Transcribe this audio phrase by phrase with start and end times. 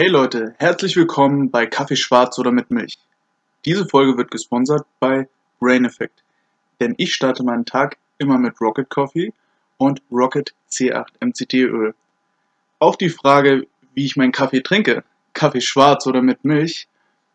[0.00, 2.98] Hey Leute, herzlich willkommen bei Kaffee schwarz oder mit Milch.
[3.66, 5.28] Diese Folge wird gesponsert bei
[5.58, 6.24] Brain Effect,
[6.80, 9.34] denn ich starte meinen Tag immer mit Rocket Coffee
[9.76, 11.94] und Rocket C8 MCT Öl.
[12.78, 15.04] Auf die Frage, wie ich meinen Kaffee trinke,
[15.34, 16.88] Kaffee schwarz oder mit Milch,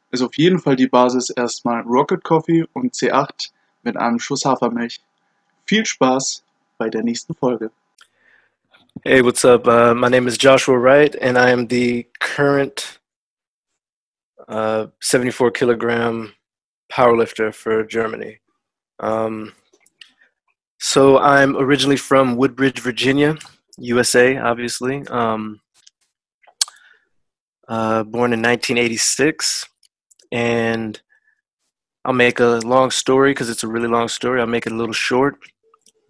[0.10, 3.52] ist auf jeden Fall die Basis erstmal Rocket Coffee und C8
[3.84, 5.02] mit einem Schuss Hafermilch.
[5.68, 6.44] Viel Spaß
[6.80, 7.70] bei der nächsten Folge.
[9.04, 9.68] Hey, what's up?
[9.68, 12.98] Uh, my name is Joshua Wright, and I am the current
[14.48, 16.34] uh, 74 kilogram
[16.92, 18.40] powerlifter for Germany.
[19.00, 19.54] Um,
[20.80, 23.38] so I'm originally from Woodbridge, Virginia,
[23.78, 25.06] USA, obviously.
[25.08, 25.60] Um,
[27.68, 29.66] uh, born in 1986,
[30.32, 31.00] and
[32.06, 34.40] I'll make a long story because it's a really long story.
[34.40, 35.36] I'll make it a little short,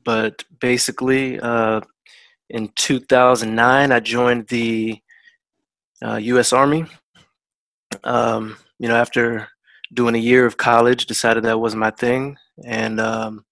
[0.06, 1.82] but basically, uh,
[2.50, 5.00] in 2009, I joined the
[6.04, 6.54] uh, U.S.
[6.54, 6.86] Army.
[8.04, 9.48] Um, you know, after
[9.94, 13.46] doing a year of college, decided that wasn't my thing, and um,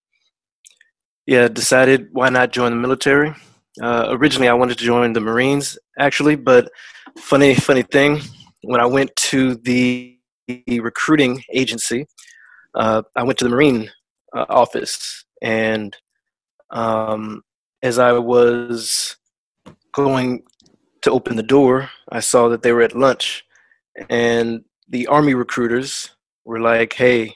[1.25, 3.33] yeah, decided why not join the military.
[3.81, 6.69] Uh, originally, I wanted to join the Marines, actually, but
[7.17, 8.21] funny, funny thing,
[8.63, 10.09] when I went to the,
[10.67, 12.05] recruiting agency,
[12.75, 13.89] uh, I went to the Marine
[14.35, 15.95] uh, office, and
[16.69, 17.43] um,
[17.83, 19.17] as I was
[19.91, 20.43] going
[21.01, 23.45] to open the door, I saw that they were at lunch,
[24.09, 26.09] and the Army recruiters
[26.45, 27.35] were like, "Hey,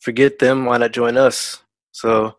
[0.00, 0.64] forget them.
[0.64, 2.36] Why not join us?" So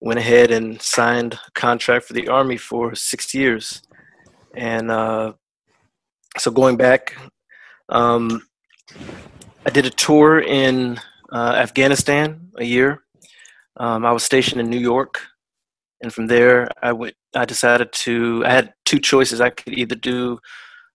[0.00, 3.82] went ahead and signed a contract for the Army for six years,
[4.54, 5.32] and uh,
[6.38, 7.16] so going back,
[7.88, 8.42] um,
[9.66, 11.00] I did a tour in
[11.32, 13.02] uh, Afghanistan a year.
[13.76, 15.20] Um, I was stationed in New York,
[16.00, 17.14] and from there, I went.
[17.34, 18.44] I decided to.
[18.46, 19.40] I had two choices.
[19.40, 20.38] I could either do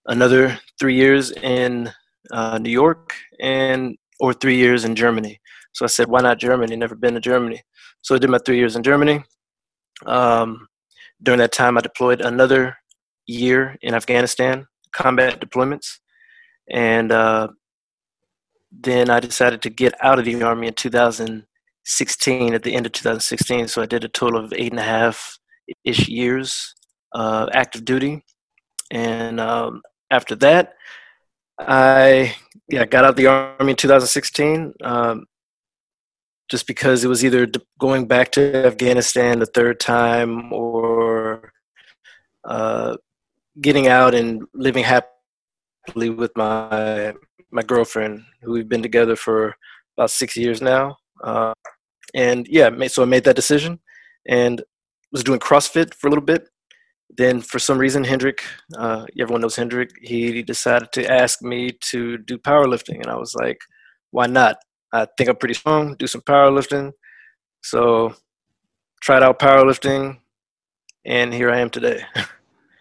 [0.06, 1.92] another three years in
[2.30, 5.40] uh, New York and or three years in Germany.
[5.72, 6.76] So I said, why not Germany?
[6.76, 7.62] Never been to Germany.
[8.02, 9.24] So I did my three years in Germany.
[10.06, 10.68] Um,
[11.22, 12.76] during that time, I deployed another
[13.26, 15.98] year in Afghanistan, combat deployments.
[16.70, 17.48] And uh,
[18.70, 21.44] then I decided to get out of the Army in
[21.84, 23.68] 2016, at the end of 2016.
[23.68, 25.38] So I did a total of eight and a half
[25.84, 26.74] ish years
[27.14, 28.24] uh, active duty.
[28.90, 30.74] And um, after that,
[31.58, 32.34] I
[32.68, 34.74] yeah got out of the army in 2016.
[34.82, 35.26] Um,
[36.50, 41.52] just because it was either going back to Afghanistan the third time or
[42.44, 42.96] uh,
[43.60, 47.14] getting out and living happily with my
[47.50, 49.54] my girlfriend, who we've been together for
[49.96, 50.96] about six years now.
[51.22, 51.54] Uh,
[52.14, 53.80] and yeah, so I made that decision
[54.26, 54.62] and
[55.12, 56.48] was doing CrossFit for a little bit.
[57.16, 58.42] Then, for some reason, Hendrik,
[58.76, 62.96] uh, everyone knows Hendrik, he decided to ask me to do powerlifting.
[62.96, 63.58] And I was like,
[64.10, 64.56] why not?
[64.92, 66.92] I think I'm pretty strong, do some powerlifting.
[67.62, 68.14] So
[69.02, 70.18] tried out powerlifting,
[71.04, 72.04] and here I am today.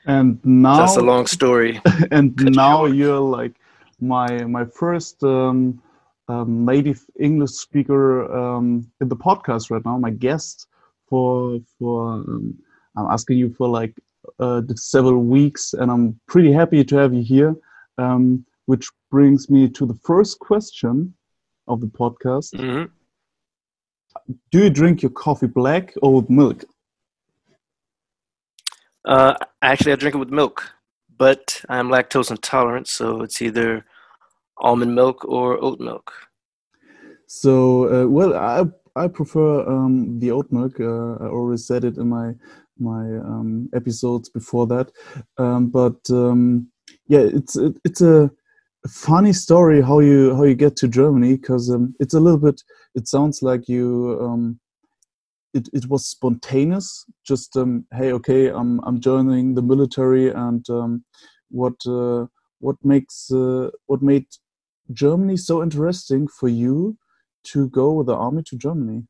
[0.05, 1.79] And now that's a long story.
[2.11, 3.53] and now you're like
[4.01, 5.81] my my first um,
[6.27, 9.97] um, native English speaker um, in the podcast right now.
[9.97, 10.67] My guest
[11.07, 12.57] for for um,
[12.95, 13.93] I'm asking you for like
[14.39, 17.55] uh, several weeks, and I'm pretty happy to have you here.
[17.97, 21.13] Um, which brings me to the first question
[21.67, 22.53] of the podcast.
[22.53, 22.85] Mm-hmm.
[24.51, 26.63] Do you drink your coffee black or with milk?
[29.05, 30.71] Uh, actually, I drink it with milk,
[31.17, 33.85] but I'm lactose intolerant, so it's either
[34.63, 36.11] almond milk or oat milk.
[37.27, 38.65] So, uh, well, I
[38.95, 40.79] I prefer um, the oat milk.
[40.79, 42.33] Uh, I always said it in my
[42.79, 44.91] my um, episodes before that,
[45.37, 46.67] um, but um,
[47.07, 48.31] yeah, it's it, it's a
[48.87, 52.61] funny story how you how you get to Germany because um, it's a little bit.
[52.95, 54.17] It sounds like you.
[54.21, 54.59] Um,
[55.53, 57.05] it, it was spontaneous.
[57.25, 57.55] Just
[57.93, 60.65] hey, okay, I'm I'm joining the military, and
[61.49, 62.25] what uh,
[62.59, 64.25] what makes uh, what made
[64.91, 66.97] Germany so interesting for you
[67.45, 69.03] to go with the army to Germany?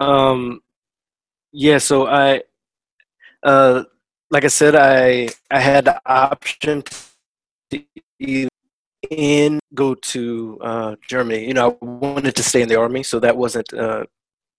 [0.00, 0.60] Um,
[1.52, 1.78] yeah.
[1.78, 2.42] So I,
[3.42, 3.84] uh,
[4.30, 6.82] like I said, I I had the option
[8.18, 8.48] either
[9.10, 11.46] in go to uh, Germany.
[11.46, 14.04] You know, I wanted to stay in the army, so that wasn't uh,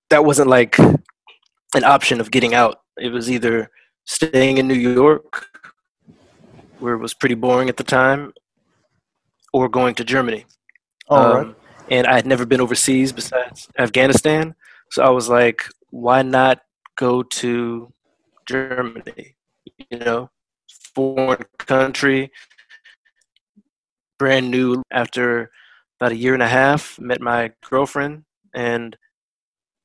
[0.10, 2.82] that wasn't like an option of getting out.
[2.98, 3.72] It was either
[4.06, 5.48] staying in New York,
[6.80, 8.34] where it was pretty boring at the time,
[9.54, 10.46] or going to Germany.
[11.10, 11.56] um,
[11.90, 14.56] And I had never been overseas besides Afghanistan,
[14.90, 16.62] so I was like, why not
[16.98, 17.94] go to
[18.48, 19.36] Germany?
[19.90, 20.30] You know,
[20.96, 22.32] foreign country
[24.20, 25.52] brand new after
[26.00, 27.00] about a year and a half.
[27.00, 28.24] Met my girlfriend,
[28.54, 28.96] and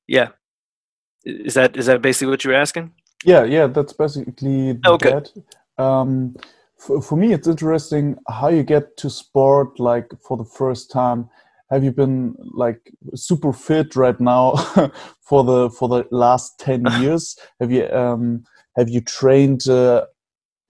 [0.06, 0.28] yeah,
[1.24, 2.92] is that is that basically what you're asking?
[3.24, 5.10] Yeah, yeah, that's basically okay.
[5.10, 5.82] that.
[5.82, 6.36] Um,
[6.78, 11.28] for, for me, it's interesting how you get to sport like for the first time.
[11.70, 14.54] Have you been like super fit right now
[15.20, 17.36] for the for the last ten years?
[17.60, 18.44] have you um,
[18.76, 20.06] have you trained uh,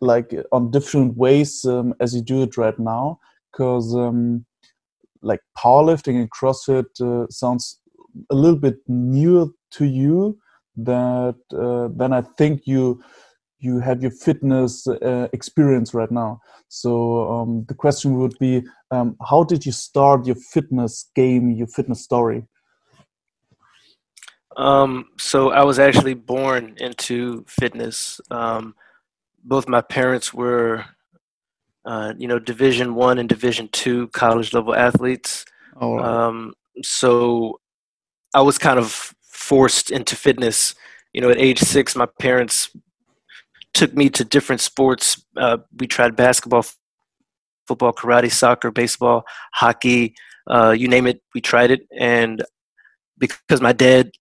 [0.00, 3.20] like on different ways um, as you do it right now?
[3.52, 4.44] Because um,
[5.22, 7.80] like powerlifting and CrossFit uh, sounds
[8.30, 10.38] a little bit newer to you
[10.76, 13.02] that uh, then I think you
[13.60, 16.40] you have your fitness uh, experience right now.
[16.68, 21.66] So um, the question would be, um, how did you start your fitness game, your
[21.66, 22.44] fitness story?
[24.56, 28.20] Um, so I was actually born into fitness.
[28.30, 28.74] Um,
[29.44, 30.84] both my parents were,
[31.84, 35.44] uh, you know, Division One and Division Two college level athletes.
[35.80, 35.98] Oh.
[35.98, 37.60] Um, so
[38.34, 40.74] I was kind of forced into fitness.
[41.12, 42.70] You know, at age six, my parents
[43.74, 45.24] took me to different sports.
[45.36, 46.64] Uh, we tried basketball,
[47.66, 49.24] football, karate, soccer, baseball,
[49.54, 50.14] hockey,
[50.48, 51.86] uh, you name it, we tried it.
[51.98, 52.42] And
[53.18, 54.12] because my dad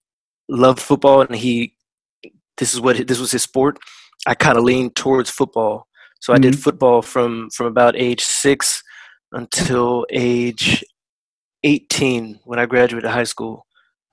[0.48, 1.74] loved football and he,
[2.58, 3.78] this is what this was his sport,
[4.26, 5.86] I kind of leaned towards football.
[6.20, 6.38] So mm-hmm.
[6.38, 6.62] I did mm-hmm.
[6.62, 8.82] football from from about age six
[9.32, 10.84] until age
[11.64, 13.66] 18 when I graduated high school.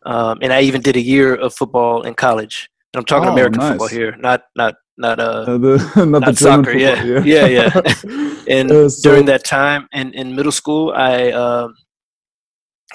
[0.06, 2.70] Um, and I even did a year of football in college.
[2.94, 3.72] And I'm talking oh, American nice.
[3.72, 6.78] football here, not not not uh, uh the, not, not soccer.
[6.78, 7.04] Yeah.
[7.04, 8.36] yeah, yeah, yeah.
[8.50, 11.76] and uh, so, during that time, in in middle school, I um,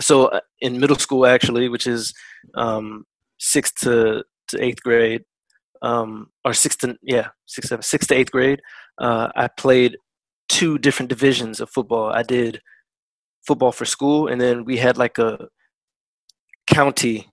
[0.00, 2.14] so uh, in middle school actually, which is
[2.54, 3.04] um,
[3.38, 5.22] sixth to to eighth grade,
[5.82, 8.60] um, or sixth to yeah sixth seven, sixth to eighth grade,
[9.00, 9.96] uh, I played
[10.48, 12.10] two different divisions of football.
[12.10, 12.60] I did
[13.46, 15.48] football for school, and then we had like a
[16.66, 17.29] county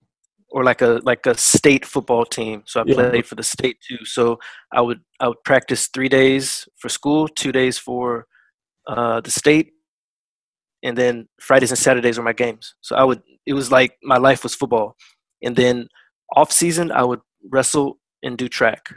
[0.49, 2.63] or like a like a state football team.
[2.65, 3.09] So I yeah.
[3.09, 4.05] played for the state too.
[4.05, 4.39] So
[4.71, 8.27] I would I would practice three days for school, two days for
[8.88, 9.73] uh, the state,
[10.83, 12.75] and then Fridays and Saturdays were my games.
[12.81, 14.95] So I would it was like my life was football,
[15.41, 15.88] and then
[16.35, 18.94] off season I would wrestle and do track,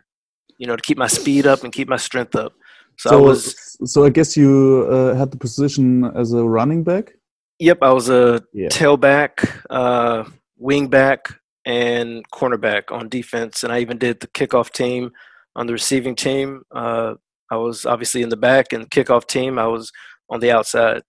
[0.58, 2.52] you know, to keep my speed up and keep my strength up.
[2.98, 3.76] So, so I was.
[3.84, 7.14] So I guess you uh, had the position as a running back.
[7.58, 8.68] Yep, I was a yeah.
[8.68, 9.32] tailback,
[9.68, 10.24] uh,
[10.56, 11.28] wing back,
[11.64, 15.12] and cornerback on defense, and I even did the kickoff team
[15.56, 16.62] on the receiving team.
[16.74, 17.14] Uh,
[17.50, 19.92] I was obviously in the back, and the kickoff team I was
[20.28, 21.02] on the outside.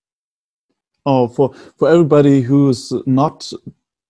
[1.06, 3.52] Oh, for for everybody who's not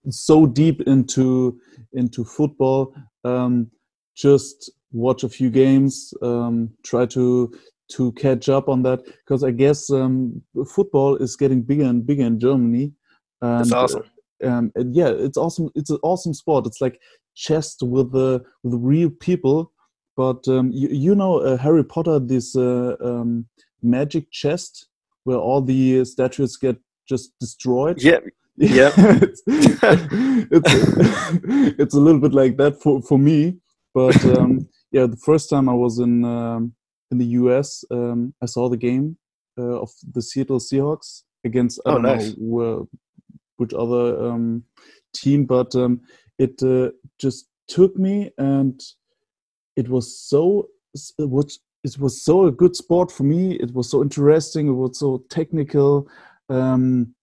[0.10, 1.60] so deep into
[1.94, 2.94] into football,
[3.24, 3.70] um,
[4.16, 7.54] just watch a few games, um, try to
[7.94, 12.24] to catch up on that because I guess um, football is getting bigger and bigger
[12.24, 12.94] in Germany.
[13.42, 14.04] And, That's awesome.
[14.44, 15.70] Um, and yeah, it's awesome.
[15.76, 16.66] It's an awesome sport.
[16.68, 17.00] It's like
[17.36, 19.72] chess with the with real people.
[20.18, 23.48] But um, you, you know uh, Harry Potter, this uh, um,
[23.82, 24.88] magic chest
[25.24, 26.78] where all the statues get
[27.08, 28.02] just destroyed.
[28.02, 28.20] Yeah,
[28.58, 28.92] yeah.
[28.96, 29.84] it's, it's,
[31.80, 33.58] it's, a little bit like that for for me.
[33.94, 36.74] But um, yeah, the first time I was in um,
[37.12, 39.18] in the US, um, I saw the game
[39.58, 42.30] uh, of the Seattle Seahawks against I oh, don't nice.
[42.30, 42.78] know where,
[43.62, 44.64] which other um,
[45.14, 46.02] team, but um,
[46.38, 48.82] it uh, just took me, and
[49.78, 50.68] it was so
[51.18, 53.54] was it was so a good sport for me.
[53.54, 54.68] It was so interesting.
[54.68, 56.08] It was so technical.
[56.50, 57.16] Um,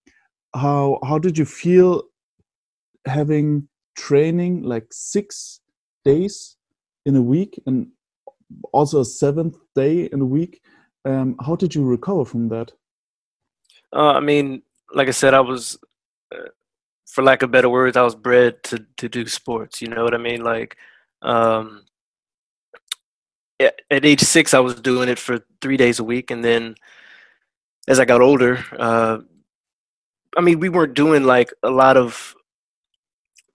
[0.55, 2.05] how how did you feel
[3.05, 5.61] having training like six
[6.05, 6.57] days
[7.05, 7.89] in a week and
[8.73, 10.63] also a seventh day in a week.
[11.05, 12.73] Um, how did you recover from that?
[13.93, 15.79] Uh, I mean, like I said, I was,
[17.07, 19.81] for lack of better words, I was bred to to do sports.
[19.83, 20.43] You know what I mean?
[20.43, 20.77] Like,
[21.23, 21.85] um,
[23.61, 26.75] at, age six, I was doing it for three days a week, and then
[27.89, 29.19] as I got older, uh,
[30.37, 32.35] I mean, we weren't doing like a lot of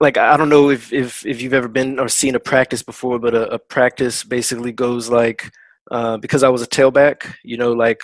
[0.00, 3.18] like I don't know if if if you've ever been or seen a practice before,
[3.18, 5.50] but a, a practice basically goes like
[5.90, 8.00] uh, because I was a tailback, you know, like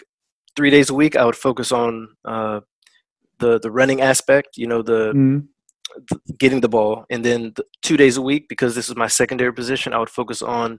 [0.57, 2.61] three days a week I would focus on uh,
[3.41, 5.47] the the running aspect, you know, the, mm.
[6.09, 9.09] the getting the ball, and then the two days a week because this is my
[9.09, 10.79] secondary position, I would focus on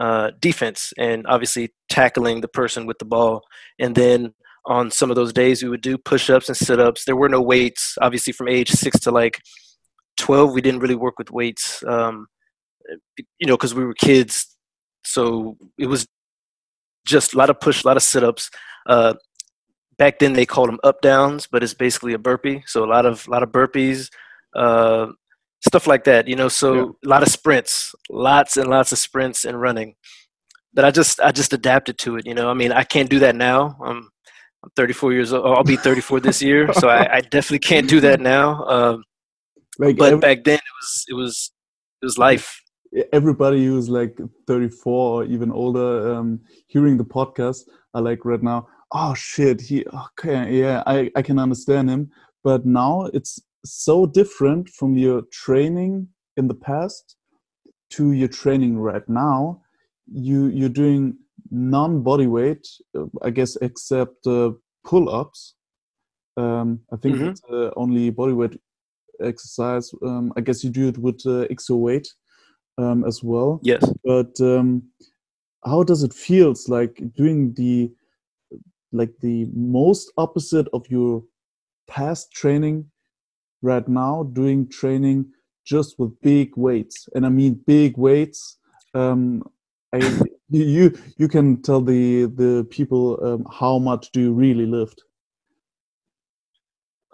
[0.00, 3.42] uh, defense and obviously tackling the person with the ball,
[3.78, 4.34] and then
[4.66, 7.04] on some of those days we would do push-ups and sit-ups.
[7.04, 9.40] There were no weights, obviously from age six to like
[10.18, 12.26] 12 we didn't really work with weights um,
[13.38, 14.56] you know because we were kids
[15.04, 16.06] so it was
[17.04, 18.50] just a lot of push a lot of sit-ups
[18.88, 19.14] uh,
[20.02, 22.64] back then they called them up downs, but it's basically a burpee.
[22.66, 24.10] So a lot of a lot of burpees,
[24.56, 25.06] uh,
[25.64, 26.26] stuff like that.
[26.26, 26.82] You know, so yeah.
[27.06, 29.94] a lot of sprints, lots and lots of sprints and running.
[30.74, 32.26] But I just I just adapted to it.
[32.26, 33.76] You know, I mean, I can't do that now.
[33.80, 34.10] I'm
[34.64, 35.46] I'm 34 years old.
[35.46, 38.64] I'll be 34 this year, so I, I, definitely can't do that now.
[38.66, 39.04] Um,
[39.78, 41.52] like but every, back then, it was it was
[42.02, 42.60] it was life.
[43.12, 44.18] Everybody who's like
[44.48, 47.60] 34 or even older, um, hearing the podcast,
[47.94, 48.66] are like right now.
[48.94, 49.60] Oh shit!
[49.60, 52.10] He okay, yeah, I I can understand him.
[52.44, 57.16] But now it's so different from your training in the past
[57.90, 59.62] to your training right now.
[60.12, 61.16] You you're doing
[61.50, 64.52] non body weight, uh, I guess, except uh,
[64.84, 65.54] pull ups.
[66.36, 67.28] Um, I think mm-hmm.
[67.28, 68.58] it's uh, only body weight
[69.22, 69.92] exercise.
[70.02, 72.08] Um, I guess you do it with uh, XO weight
[72.78, 73.60] um, as well.
[73.62, 73.84] Yes.
[74.04, 74.82] But um,
[75.64, 77.90] how does it feels like doing the
[78.92, 81.22] like the most opposite of your
[81.88, 82.90] past training
[83.62, 85.26] right now doing training
[85.64, 87.08] just with big weights.
[87.14, 88.58] And i mean big weights
[88.94, 89.42] um,
[89.92, 95.02] I, you you can tell the the people um, how much do you really lift?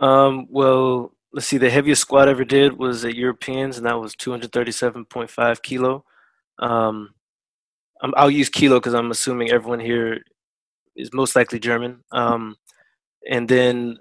[0.01, 4.01] Um, well let's see the heaviest squat I ever did was at europeans and that
[4.01, 6.05] was 237.5 kilo.
[6.59, 7.11] Um,
[8.17, 10.21] i'll use kilo because i'm assuming everyone here
[10.99, 12.57] is most likely german um,
[13.29, 13.99] and then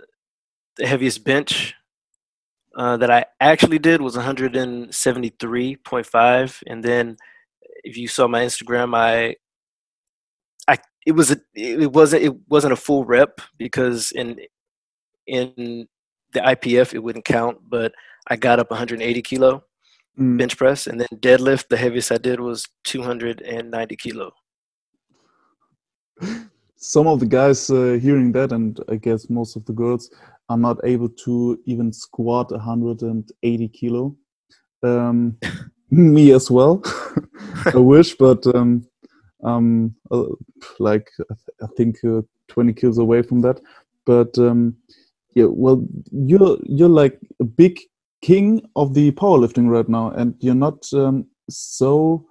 [0.78, 1.74] the heaviest bench
[2.76, 7.18] uh, that i actually did was 173.5 and then
[7.88, 9.36] if you saw my Instagram, I
[10.68, 14.40] I it was a it wasn't it wasn't a full rep because in
[15.26, 15.88] in
[16.34, 17.94] the IPF it wouldn't count, but
[18.28, 19.64] I got up 180 kilo
[20.20, 20.38] mm.
[20.38, 21.70] bench press and then deadlift.
[21.70, 24.32] The heaviest I did was 290 kilo.
[26.78, 30.12] Some of the guys uh, hearing that, and I guess most of the girls,
[30.50, 34.16] are not able to even squat 180 kilo.
[34.84, 35.38] Um,
[35.90, 36.82] me as well.
[37.74, 38.88] I wish, but um,
[39.44, 40.26] um, uh,
[40.80, 41.10] like
[41.62, 43.60] I think uh, 20 kilos away from that.
[44.06, 44.78] But um,
[45.36, 47.80] yeah, well, you're you're like a big
[48.22, 52.26] king of the powerlifting right now, and you're not um, so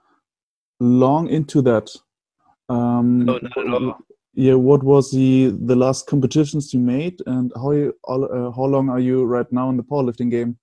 [0.81, 1.91] long into that.
[2.69, 3.99] Um, no, all.
[4.39, 8.91] Yeah, what was the the last competitions you made, and how you, uh, how long
[8.91, 10.59] are you right now in the powerlifting game?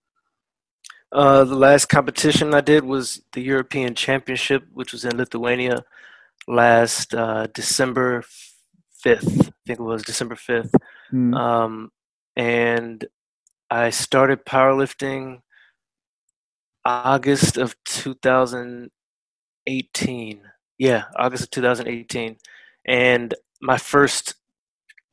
[1.12, 5.84] Uh, the last competition I did was the European Championship, which was in Lithuania
[6.48, 8.24] last uh, December
[9.04, 9.48] 5th.
[9.48, 10.76] I think it was December 5th.
[11.12, 11.36] Mm.
[11.36, 11.92] Um,
[12.36, 13.04] and
[13.72, 15.42] I started powerlifting
[16.86, 20.42] August of 2018.
[20.78, 22.38] Yeah, August of 2018.
[22.86, 24.36] And my first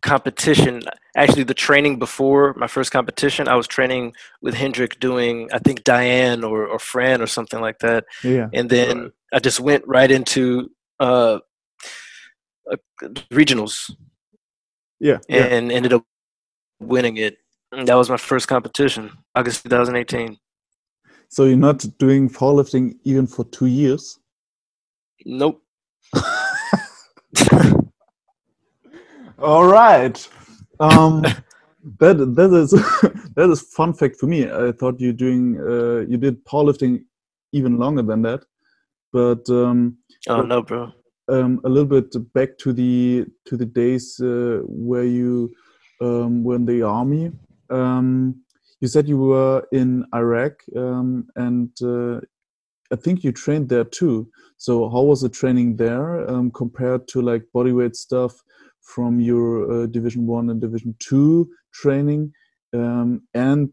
[0.02, 0.82] competition
[1.16, 5.84] actually the training before my first competition i was training with hendrik doing i think
[5.84, 8.04] diane or, or fran or something like that.
[8.24, 8.48] Yeah.
[8.52, 9.12] And then right.
[9.34, 11.38] i just went right into uh,
[12.70, 12.76] uh,
[13.30, 13.94] regionals.
[14.98, 15.76] Yeah and yeah.
[15.76, 16.04] ended up
[16.80, 17.36] winning it.
[17.72, 20.38] And that was my first competition august 2018
[21.28, 24.18] so you're not doing powerlifting even for two years?
[25.24, 25.62] Nope
[29.40, 30.28] All right.
[30.80, 31.22] Um,
[31.98, 32.70] that that is
[33.36, 34.50] that is fun fact for me.
[34.50, 37.04] I thought you doing uh, you did powerlifting
[37.52, 38.44] even longer than that,
[39.12, 39.96] but um,
[40.28, 40.92] oh but, no, bro.
[41.28, 45.50] Um, a little bit back to the to the days uh, where you
[46.02, 47.32] um, were in the army.
[47.70, 48.42] Um,
[48.80, 52.20] you said you were in Iraq, um, and uh,
[52.92, 54.28] I think you trained there too.
[54.56, 58.42] So how was the training there um, compared to like bodyweight stuff
[58.94, 62.32] from your uh, Division One and Division Two training,
[62.72, 63.70] um, and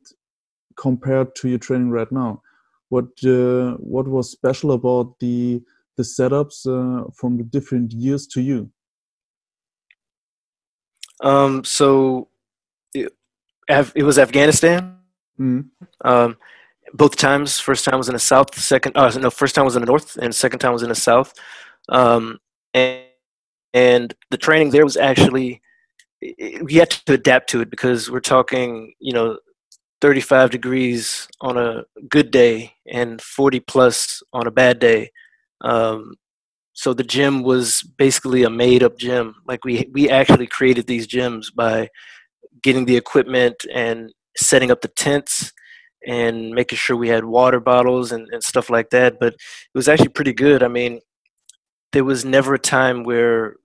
[0.75, 2.41] compared to your training right now,
[2.89, 5.62] what uh, what was special about the
[5.97, 8.69] the setups uh, from the different years to you?
[11.21, 12.27] Um, so
[12.93, 13.12] it,
[13.95, 14.97] it was Afghanistan.
[15.39, 15.69] Mm.
[16.03, 16.38] Um,
[16.93, 17.59] both times.
[17.59, 18.57] First time was in the south.
[18.57, 20.95] Second, uh, no, first time was in the north, and second time was in the
[20.95, 21.33] south.
[21.89, 22.39] Um,
[22.74, 23.06] and
[23.74, 25.62] and the training there was actually
[26.62, 29.38] we had to adapt to it because we're talking you know
[30.01, 35.12] 35 degrees on a good day and 40 plus on a bad day.
[35.62, 36.15] Um,
[36.74, 39.36] so the gym was basically a made up gym.
[39.47, 41.89] Like we we actually created these gyms by
[42.62, 45.51] getting the equipment and setting up the tents
[46.05, 49.19] and making sure we had water bottles and, and stuff like that.
[49.19, 49.39] But it
[49.74, 50.62] was actually pretty good.
[50.62, 51.00] I mean
[51.94, 53.56] there was never a time where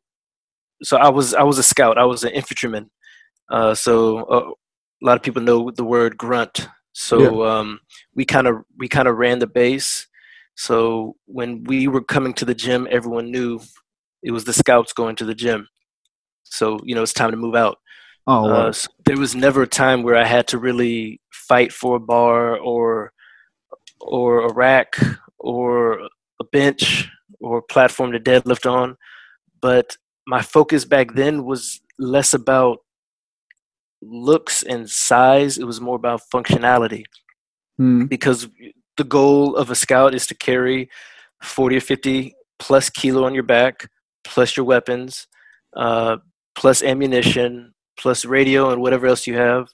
[0.82, 1.98] so I was I was a scout.
[1.98, 2.90] I was an infantryman,
[3.50, 4.50] Uh, so uh,
[5.02, 6.68] a lot of people know the word grunt.
[6.92, 7.58] So yeah.
[7.58, 7.80] um,
[8.14, 10.06] we kind of we kind of ran the base.
[10.56, 13.60] So when we were coming to the gym, everyone knew
[14.22, 15.68] it was the scouts going to the gym.
[16.44, 17.78] So you know it's time to move out.
[18.26, 18.68] Oh, wow.
[18.68, 22.00] uh, so there was never a time where I had to really fight for a
[22.00, 23.12] bar or
[24.00, 24.96] or a rack
[25.38, 26.08] or
[26.40, 27.08] a bench
[27.42, 28.96] or platform to deadlift on.
[29.60, 29.96] But
[30.26, 32.78] my focus back then was less about
[34.00, 37.04] looks and size, it was more about functionality.
[37.80, 38.08] Mm.
[38.08, 38.48] Because
[38.96, 40.90] the goal of a scout is to carry
[41.42, 43.88] 40 or 50 plus kilo on your back,
[44.24, 45.26] plus your weapons,
[45.76, 46.18] uh,
[46.54, 49.68] plus ammunition, plus radio and whatever else you have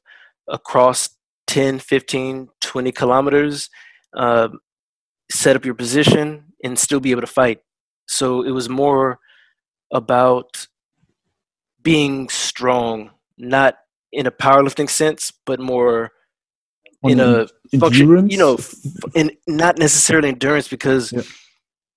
[0.49, 1.11] across
[1.47, 3.69] 10, 15, 20 kilometers,
[4.17, 4.49] uh,
[5.31, 7.61] set up your position, and still be able to fight.
[8.07, 9.19] So it was more
[9.93, 10.67] about
[11.83, 13.77] being strong, not
[14.13, 16.11] in a powerlifting sense, but more
[17.03, 17.47] On in a
[17.79, 18.33] function, endurance?
[18.33, 18.59] you know,
[19.15, 21.23] and not necessarily endurance because yeah.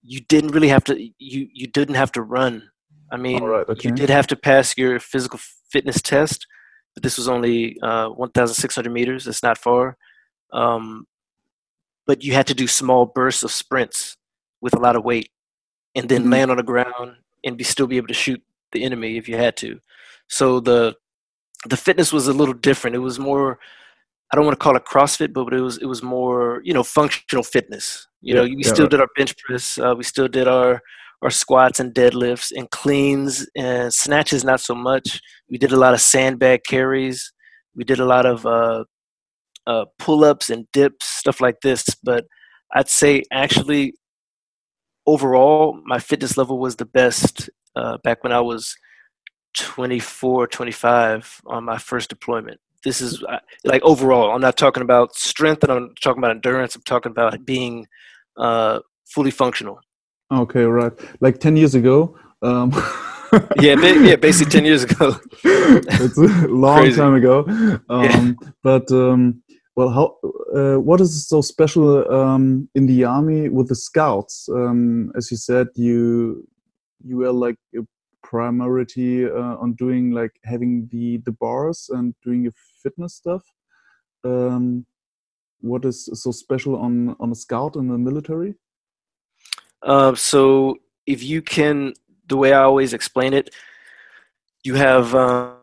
[0.01, 2.69] you didn't really have to, you, you didn't have to run.
[3.11, 3.89] I mean, right, okay.
[3.89, 6.47] you did have to pass your physical fitness test,
[6.93, 9.27] but this was only uh, 1,600 meters.
[9.27, 9.97] It's not far.
[10.53, 11.05] Um,
[12.07, 14.17] but you had to do small bursts of sprints
[14.61, 15.29] with a lot of weight
[15.95, 16.31] and then mm-hmm.
[16.31, 18.41] land on the ground and be still be able to shoot
[18.71, 19.79] the enemy if you had to.
[20.27, 20.95] So the
[21.67, 22.95] the fitness was a little different.
[22.95, 23.59] It was more
[24.31, 26.83] I don't want to call it CrossFit, but it was it was more you know
[26.83, 28.07] functional fitness.
[28.21, 30.81] You yeah, know, we yeah, still did our bench press, uh, we still did our
[31.21, 34.43] our squats and deadlifts and cleans and snatches.
[34.43, 35.21] Not so much.
[35.49, 37.31] We did a lot of sandbag carries.
[37.75, 38.85] We did a lot of uh,
[39.71, 41.85] uh, pull ups and dips, stuff like this.
[42.03, 42.25] But
[42.73, 43.93] I'd say actually
[45.05, 48.75] overall, my fitness level was the best uh, back when I was
[49.57, 52.59] 24, 25 on my first deployment.
[52.83, 54.31] This is uh, like overall.
[54.31, 56.75] I'm not talking about strength, and I'm talking about endurance.
[56.75, 57.85] I'm talking about being
[58.37, 58.79] uh,
[59.13, 59.79] fully functional.
[60.31, 60.91] Okay, right.
[61.19, 62.17] Like ten years ago.
[62.41, 62.71] Um,
[63.59, 63.75] yeah,
[64.09, 65.15] yeah, basically ten years ago.
[65.43, 66.97] it's a long Crazy.
[66.97, 67.45] time ago.
[67.87, 68.49] Um, yeah.
[68.63, 69.43] But um,
[69.75, 70.17] well, how?
[70.53, 74.49] Uh, what is so special um, in the army with the scouts?
[74.49, 76.47] Um, as you said, you
[77.03, 77.81] you were like a
[78.23, 82.53] priority uh, on doing like having the the bars and doing your
[82.83, 83.43] fitness stuff.
[84.23, 84.85] Um,
[85.61, 88.55] what is so special on on a scout in the military?
[89.81, 91.93] Uh, so if you can,
[92.27, 93.55] the way I always explain it,
[94.63, 95.55] you have um,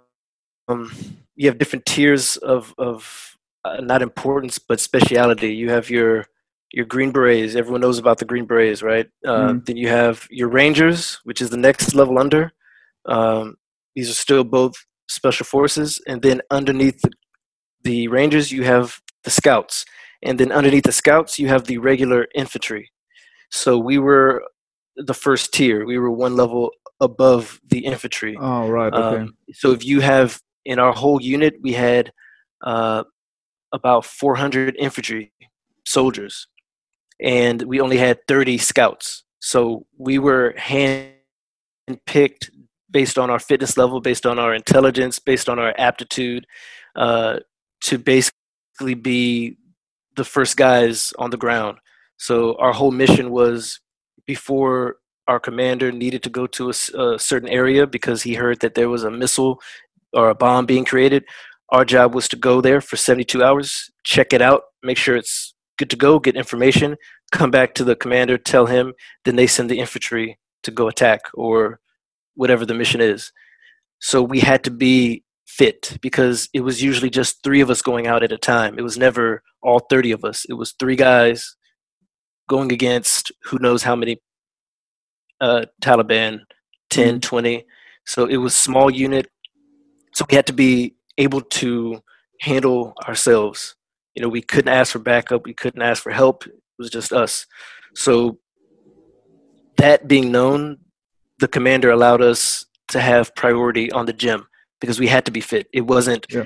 [1.36, 5.54] you have different tiers of of uh, not importance but speciality.
[5.54, 6.26] You have your
[6.72, 7.54] your Green Berets.
[7.54, 9.08] Everyone knows about the Green Berets, right?
[9.24, 9.64] Uh, mm.
[9.64, 12.52] Then you have your Rangers, which is the next level under.
[13.06, 13.56] Um,
[13.96, 14.74] these are still both
[15.08, 17.10] special forces, and then underneath the,
[17.84, 19.86] the Rangers, you have the Scouts,
[20.22, 22.90] and then underneath the Scouts, you have the regular infantry.
[23.50, 24.42] So we were
[24.96, 25.86] the first tier.
[25.86, 28.36] We were one level above the infantry.
[28.38, 28.92] Oh, right.
[28.92, 29.22] Okay.
[29.22, 32.12] Um, so if you have in our whole unit, we had
[32.64, 33.04] uh,
[33.72, 35.32] about 400 infantry
[35.86, 36.46] soldiers,
[37.20, 39.24] and we only had 30 scouts.
[39.40, 41.12] So we were hand
[42.06, 42.50] picked
[42.90, 46.46] based on our fitness level, based on our intelligence, based on our aptitude,
[46.96, 47.38] uh,
[47.82, 49.56] to basically be
[50.16, 51.78] the first guys on the ground.
[52.16, 53.80] So our whole mission was
[54.26, 54.96] before
[55.28, 58.88] our commander needed to go to a, a certain area because he heard that there
[58.88, 59.60] was a missile
[60.12, 61.24] or a bomb being created.
[61.70, 65.54] Our job was to go there for 72 hours, check it out, make sure it's
[65.78, 66.96] good to go, get information,
[67.30, 71.20] come back to the commander, tell him, then they send the infantry to go attack
[71.34, 71.80] or
[72.34, 73.32] whatever the mission is.
[74.00, 78.06] So we had to be fit because it was usually just three of us going
[78.06, 78.78] out at a time.
[78.78, 80.44] It was never all 30 of us.
[80.48, 81.56] It was three guys
[82.48, 84.20] going against who knows how many
[85.40, 86.40] uh, Taliban,
[86.90, 87.18] 10, mm-hmm.
[87.20, 87.64] 20.
[88.06, 89.28] So it was small unit.
[90.14, 92.00] So we had to be able to
[92.40, 93.74] handle ourselves.
[94.14, 95.44] You know, we couldn't ask for backup.
[95.44, 96.46] We couldn't ask for help.
[96.46, 97.46] It was just us.
[97.94, 98.38] So
[99.76, 100.78] that being known,
[101.38, 104.46] the commander allowed us to have priority on the gym
[104.80, 105.68] because we had to be fit.
[105.72, 106.44] It wasn't yeah.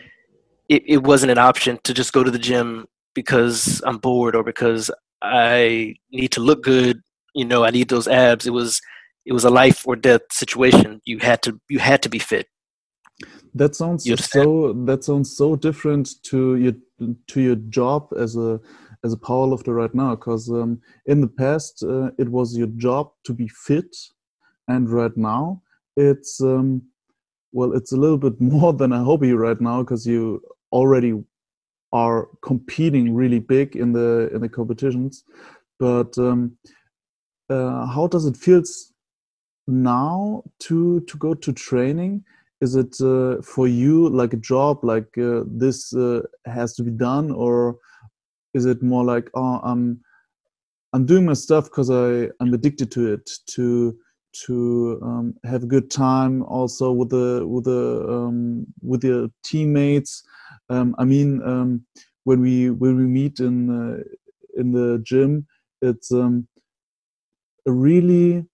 [0.69, 4.43] it, it wasn't an option to just go to the gym because I'm bored or
[4.43, 4.91] because
[5.23, 7.01] I need to look good,
[7.35, 8.47] you know, I need those abs.
[8.47, 8.81] It was
[9.25, 11.01] it was a life or death situation.
[11.05, 12.47] You had to you had to be fit.
[13.55, 16.75] That sounds so that sounds so different to your
[17.29, 18.61] to your job as a
[19.05, 23.11] as a powerlifter right now because um, in the past uh, it was your job
[23.25, 23.95] to be fit
[24.69, 25.61] and right now
[25.97, 26.83] it's um,
[27.53, 31.23] well, it's a little bit more than a hobby right now because you already
[31.93, 35.25] are competing really big in the in the competitions.
[35.79, 36.57] But um,
[37.51, 38.63] uh, how does it feel
[39.67, 42.25] now to to go to training?
[42.63, 46.93] Is it uh, for you like a job, like uh, this uh, has to be
[46.93, 47.77] done, or
[48.55, 50.01] is it more like oh I'm
[50.93, 53.99] I'm doing my stuff because I I'm addicted to it to
[54.47, 60.23] to um, have a good time also with the with the um, with your teammates.
[60.71, 61.85] Um, I mean, um,
[62.25, 64.03] when we when we meet in uh,
[64.57, 65.47] in the gym,
[65.81, 66.47] it's um,
[67.67, 68.45] a really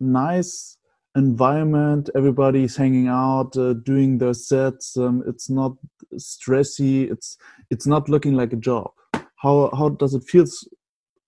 [0.00, 0.76] nice
[1.16, 2.10] environment.
[2.14, 4.96] Everybody's hanging out, uh, doing their sets.
[4.96, 5.72] Um, it's not
[6.16, 7.10] stressy.
[7.10, 7.36] It's
[7.70, 8.90] it's not looking like a job.
[9.36, 10.46] How how does it feel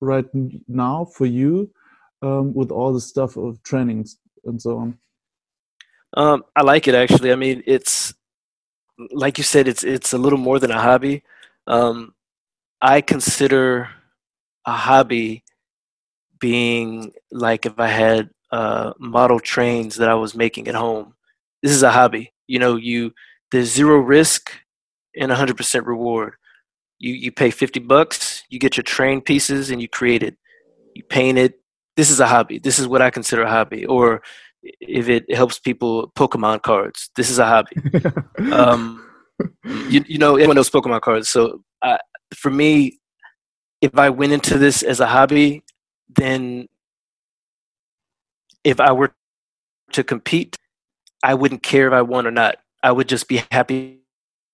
[0.01, 0.27] right
[0.69, 1.71] now for you?
[2.25, 4.99] um, with all the stuff of trainings and so on?
[6.17, 7.33] Um, I like it actually.
[7.33, 8.15] I mean, it's
[9.11, 11.23] like you said, it's it's a little more than a hobby.
[11.67, 12.15] Um,
[12.81, 13.91] I consider
[14.67, 15.45] a hobby
[16.39, 21.15] being like if I had uh, model trains that I was making at home.
[21.63, 22.33] This is a hobby.
[22.47, 23.13] You know, you
[23.51, 24.53] there's zero risk
[25.17, 26.35] and 100% reward.
[27.01, 30.37] You you pay 50 bucks, you get your train pieces, and you create it.
[30.95, 31.55] You paint it,
[31.97, 32.61] this is a hobby.
[32.61, 33.87] This is what I consider a hobby.
[33.87, 34.23] Or
[34.81, 37.11] if it helps people, Pokemon cards.
[37.17, 37.77] This is a hobby.
[38.53, 39.05] um,
[39.89, 41.29] you, you know, everyone knows Pokemon cards.
[41.29, 41.99] So uh,
[42.35, 43.01] for me,
[43.81, 45.65] if I went into this as a hobby,
[46.17, 46.69] then
[48.65, 49.15] if I were
[49.93, 50.59] to compete,
[51.23, 52.57] I wouldn't care if I won or not.
[52.83, 54.01] I would just be happy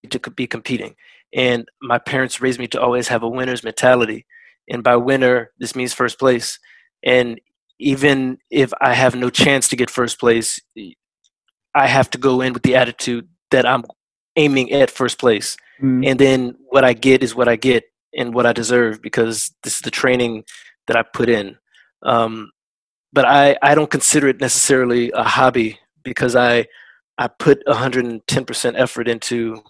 [0.09, 0.95] to be competing.
[1.33, 4.27] And my parents raised me to always have a winner's mentality.
[4.69, 6.59] And by winner, this means first place.
[7.05, 7.41] And
[7.79, 10.61] even if I have no chance to get first place,
[11.75, 13.85] I have to go in with the attitude that I'm
[14.37, 15.57] aiming at first place.
[15.83, 16.07] Mm.
[16.07, 17.85] And then what I get is what I get
[18.17, 20.45] and what I deserve because this is the training
[20.87, 21.57] that I put in.
[22.03, 22.51] Um,
[23.13, 26.67] but I, I don't consider it necessarily a hobby because I
[27.19, 29.63] I put 110% effort into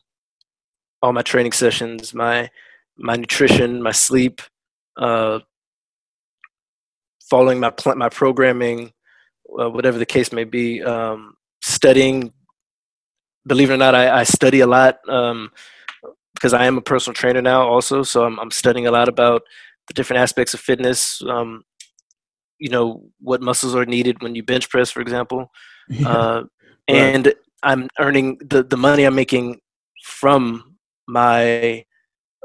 [1.02, 2.50] all my training sessions, my
[2.96, 4.42] my nutrition, my sleep,
[4.96, 5.40] uh,
[7.28, 8.92] following my pl- my programming,
[9.58, 12.32] uh, whatever the case may be, um, studying.
[13.46, 15.50] Believe it or not, I, I study a lot um,
[16.34, 18.02] because I am a personal trainer now, also.
[18.02, 19.42] So I'm, I'm studying a lot about
[19.88, 21.22] the different aspects of fitness.
[21.22, 21.64] Um,
[22.60, 25.50] you know what muscles are needed when you bench press, for example,
[25.88, 26.08] yeah.
[26.08, 26.42] uh,
[26.86, 27.36] and right.
[27.62, 29.60] I'm earning the the money I'm making
[30.04, 30.76] from
[31.08, 31.84] my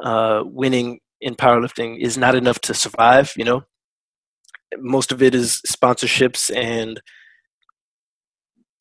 [0.02, 3.34] uh, winning in powerlifting is not enough to survive.
[3.36, 3.64] You know,
[4.78, 7.02] most of it is sponsorships and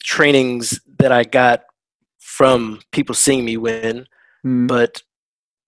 [0.03, 1.63] trainings that I got
[2.21, 4.07] from people seeing me win.
[4.47, 4.69] Mm.
[4.69, 5.03] But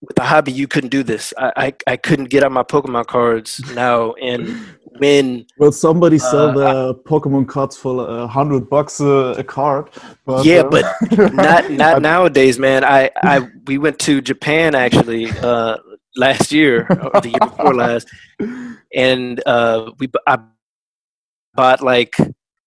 [0.01, 1.33] with a hobby, you couldn't do this.
[1.39, 4.67] I, I, I, couldn't get out my Pokemon cards now and
[5.01, 5.47] win.
[5.59, 9.91] Well, somebody uh, sell the I, Pokemon cards for a hundred bucks a, a, card.
[10.25, 10.85] But, yeah, uh, but
[11.35, 12.85] not not nowadays, man.
[12.85, 15.79] I, I we went to Japan actually uh,
[16.17, 18.09] last year or the year before last,
[18.95, 20.39] and uh, we I
[21.55, 22.15] bought like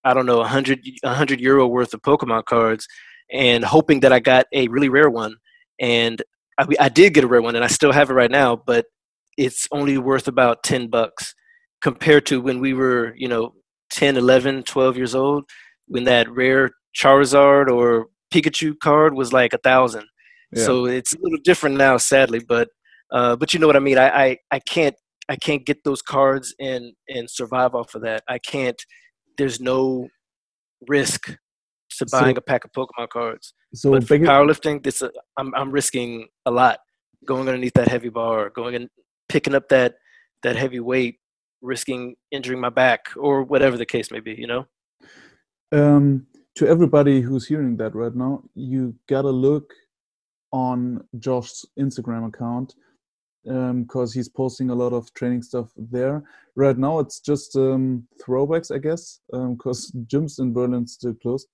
[0.03, 2.87] I don't know a hundred a hundred euro worth of Pokemon cards,
[3.31, 5.35] and hoping that I got a really rare one,
[5.79, 6.21] and
[6.59, 8.85] I, I did get a rare one, and I still have it right now, but
[9.37, 11.33] it's only worth about 10 bucks
[11.81, 13.53] compared to when we were you know
[13.91, 15.45] 10 11 12 years old
[15.87, 20.03] when that rare charizard or pikachu card was like a thousand
[20.51, 20.65] yeah.
[20.65, 22.67] so it's a little different now sadly but
[23.11, 23.97] uh, but you know what I mean.
[23.97, 24.95] I, I I can't
[25.27, 28.23] I can't get those cards and and survive off of that.
[28.27, 28.79] I can't.
[29.37, 30.09] There's no
[30.87, 31.35] risk
[31.99, 33.53] to buying so, a pack of Pokemon cards.
[33.73, 36.79] So but for powerlifting, this uh, I'm I'm risking a lot.
[37.25, 38.89] Going underneath that heavy bar, going and
[39.27, 39.95] picking up that
[40.43, 41.19] that heavy weight,
[41.61, 44.35] risking injuring my back or whatever the case may be.
[44.37, 44.65] You know.
[45.71, 49.73] Um, to everybody who's hearing that right now, you gotta look
[50.51, 52.73] on Josh's Instagram account
[53.43, 56.23] because um, he's posting a lot of training stuff there.
[56.55, 61.47] Right now, it's just um, throwbacks, I guess, because um, gyms in Berlin still closed.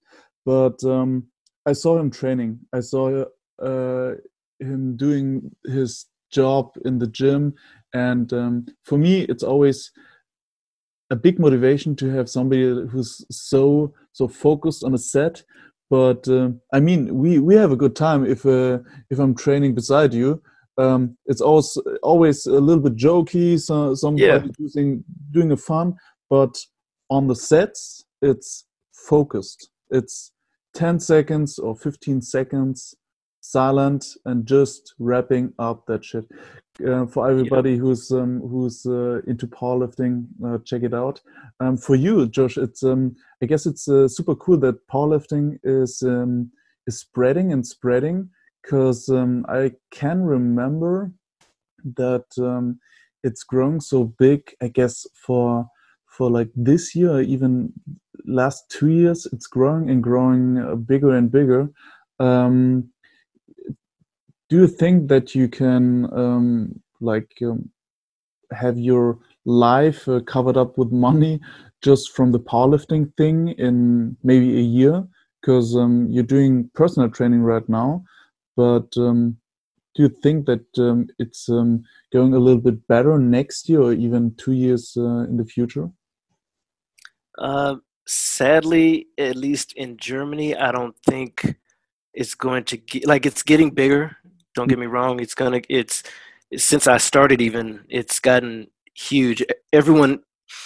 [0.46, 1.28] But um,
[1.66, 2.60] I saw him training.
[2.74, 3.26] I saw
[3.62, 4.12] uh,
[4.60, 7.54] him doing his job in the gym,
[7.94, 9.92] and um, for me, it's always
[11.10, 15.44] a big motivation to have somebody who's so so focused on a set.
[15.90, 18.80] But uh, I mean, we we have a good time if uh,
[19.10, 20.42] if I'm training beside you
[20.78, 24.44] um, it's always always a little bit jokey, so somebody yeah.
[24.74, 25.96] doing doing a fun,
[26.30, 26.58] but
[27.10, 29.70] on the sets it's focused.
[29.90, 30.32] It's
[30.76, 32.96] 10 seconds or 15 seconds
[33.42, 36.26] silent and just wrapping up that shit
[36.88, 37.78] uh, for everybody yeah.
[37.78, 41.22] who's um, who's uh, into powerlifting uh, check it out
[41.60, 46.02] um, for you josh it's um, i guess it's uh, super cool that powerlifting is
[46.02, 46.52] um,
[46.88, 48.28] is spreading and spreading
[48.64, 51.12] because um, i can remember
[51.96, 52.80] that um,
[53.24, 55.68] it's growing so big i guess for
[56.18, 57.72] for like this year even
[58.26, 61.70] last two years it's growing and growing uh, bigger and bigger.
[62.20, 62.90] Um,
[64.50, 67.70] do you think that you can um, like um,
[68.52, 71.40] have your life uh, covered up with money
[71.82, 75.06] just from the powerlifting thing in maybe a year?
[75.42, 78.04] Because um, you're doing personal training right now
[78.56, 79.38] but um,
[79.96, 83.94] do you think that um, it's um, going a little bit better next year or
[83.94, 85.90] even two years uh, in the future?
[87.38, 87.76] Uh,
[88.08, 91.56] sadly at least in germany i don't think
[92.14, 94.16] it's going to get like it's getting bigger
[94.56, 95.20] don't get me wrong.
[95.20, 95.62] It's gonna.
[95.70, 96.02] It's
[96.56, 97.86] since I started even.
[97.90, 99.44] It's gotten huge.
[99.72, 100.22] Everyone,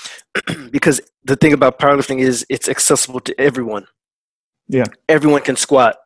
[0.71, 3.87] because the thing about powerlifting is it's accessible to everyone.
[4.67, 4.85] Yeah.
[5.09, 5.97] Everyone can squat.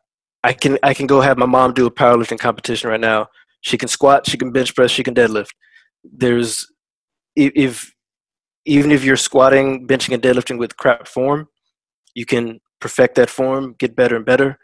[0.42, 3.28] I can I can go have my mom do a powerlifting competition right now.
[3.60, 4.26] She can squat.
[4.26, 4.90] She can bench press.
[4.90, 5.50] She can deadlift.
[6.02, 6.66] There's
[7.36, 7.93] if
[8.66, 11.48] even if you're squatting, benching, and deadlifting with crap form,
[12.14, 14.58] you can perfect that form, get better and better.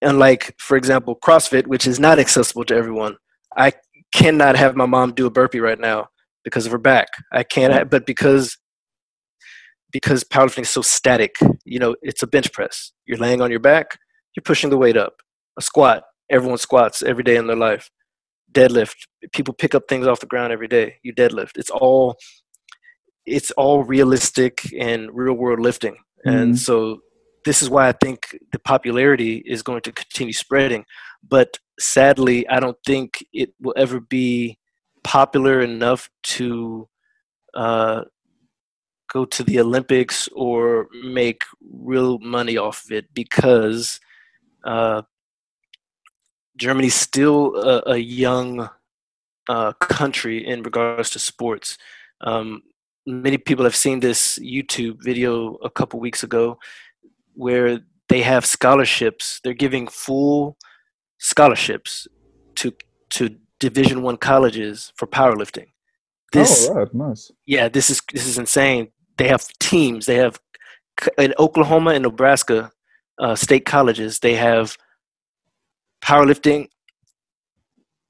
[0.00, 3.16] Unlike for example crossfit which is not accessible to everyone
[3.56, 3.72] i
[4.12, 6.08] cannot have my mom do a burpee right now
[6.44, 7.08] because of her back.
[7.32, 8.58] I can't have, but because
[9.90, 11.34] because powerlifting is so static
[11.66, 12.92] you know it's a bench press.
[13.06, 13.98] You're laying on your back
[14.34, 15.16] you're pushing the weight up.
[15.58, 17.90] A squat everyone squats every day in their life.
[18.52, 18.94] Deadlift
[19.32, 20.96] people pick up things off the ground every day.
[21.02, 21.52] You deadlift.
[21.56, 22.16] It's all
[23.26, 26.30] it's all realistic and real world lifting mm-hmm.
[26.30, 27.00] and so
[27.44, 30.84] this is why I think the popularity is going to continue spreading.
[31.26, 34.58] But sadly, I don't think it will ever be
[35.02, 36.88] popular enough to
[37.54, 38.02] uh,
[39.12, 44.00] go to the Olympics or make real money off of it because
[44.64, 45.02] uh,
[46.56, 48.68] Germany's still a, a young
[49.48, 51.76] uh, country in regards to sports.
[52.20, 52.62] Um,
[53.06, 56.58] many people have seen this YouTube video a couple weeks ago
[57.34, 59.40] where they have scholarships.
[59.42, 60.56] They're giving full
[61.18, 62.06] scholarships
[62.56, 62.72] to
[63.10, 65.68] to Division One colleges for powerlifting.
[66.32, 67.30] This, oh, right, nice.
[67.46, 68.88] Yeah, this is this is insane.
[69.18, 70.06] They have teams.
[70.06, 70.40] They have
[71.18, 72.72] in Oklahoma and Nebraska
[73.18, 74.18] uh, state colleges.
[74.18, 74.76] They have
[76.02, 76.68] powerlifting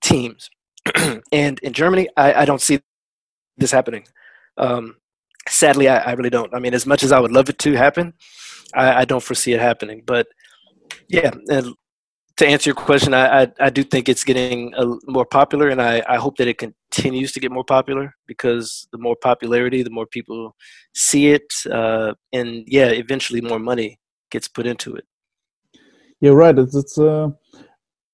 [0.02, 0.50] teams,
[1.32, 2.80] and in Germany, I, I, don't see
[3.56, 4.04] this happening.
[4.58, 4.96] Um,
[5.48, 6.54] sadly, I, I really don't.
[6.54, 8.14] I mean, as much as I would love it to happen,
[8.74, 10.02] I, I don't foresee it happening.
[10.06, 10.26] But
[11.08, 11.30] yeah,
[12.36, 15.80] to answer your question, I, I, I do think it's getting a, more popular, and
[15.80, 19.90] I, I hope that it continues to get more popular because the more popularity, the
[19.90, 20.56] more people
[20.94, 23.98] see it, uh, and yeah, eventually more money
[24.30, 25.04] gets put into it.
[26.20, 26.58] Yeah, right.
[26.58, 27.28] It's, it's uh,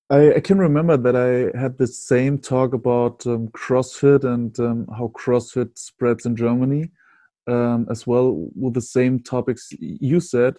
[0.09, 4.87] I, I can remember that I had the same talk about um, CrossFit and um,
[4.87, 6.91] how CrossFit spreads in Germany
[7.47, 10.55] um, as well with the same topics you said.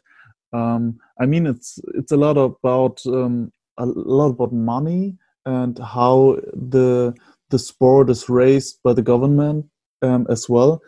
[0.52, 6.38] Um, I mean, it's it's a lot about um, a lot about money and how
[6.52, 7.14] the
[7.50, 9.66] the sport is raised by the government
[10.02, 10.80] um, as well.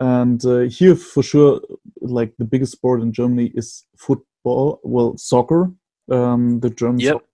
[0.00, 1.60] And uh, here, for sure,
[2.00, 4.80] like the biggest sport in Germany is football.
[4.84, 5.72] Well, soccer,
[6.10, 7.00] um, the German.
[7.00, 7.27] Yep.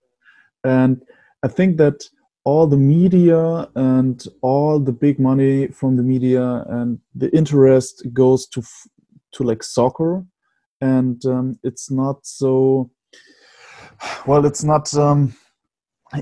[0.65, 1.03] And
[1.43, 2.05] I think that
[2.45, 8.47] all the media and all the big money from the media and the interest goes
[8.49, 8.63] to
[9.33, 10.25] to like soccer.
[10.81, 12.91] And um, it's not so
[14.27, 15.35] well it's not um,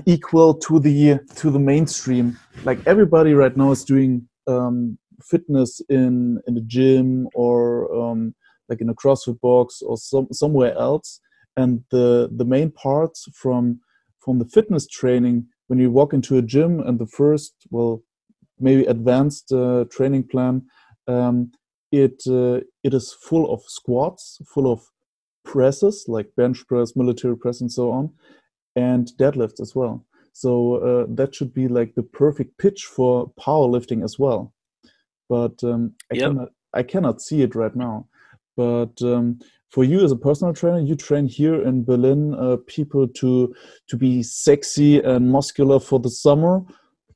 [0.05, 2.37] equal to the to the mainstream.
[2.63, 8.33] Like everybody right now is doing um, fitness in in the gym or um,
[8.69, 11.19] like in a crossfit box or some, somewhere else.
[11.57, 13.81] And the the main parts from
[14.23, 18.01] from the fitness training when you walk into a gym and the first, well,
[18.59, 20.63] maybe advanced uh, training plan,
[21.07, 21.51] um,
[21.91, 24.81] it uh, it is full of squats, full of
[25.45, 28.11] presses like bench press, military press, and so on,
[28.75, 30.05] and deadlifts as well.
[30.33, 34.53] So uh, that should be like the perfect pitch for powerlifting as well.
[35.29, 36.29] But um, I yep.
[36.29, 38.07] cannot I cannot see it right now.
[38.57, 39.39] But um,
[39.73, 43.53] for you as a personal trainer, you train here in Berlin uh, people to
[43.87, 46.61] to be sexy and muscular for the summer.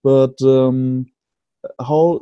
[0.03, 1.05] But um,
[1.79, 2.19] how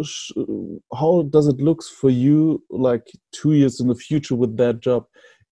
[0.94, 5.06] how does it look for you like two years in the future with that job?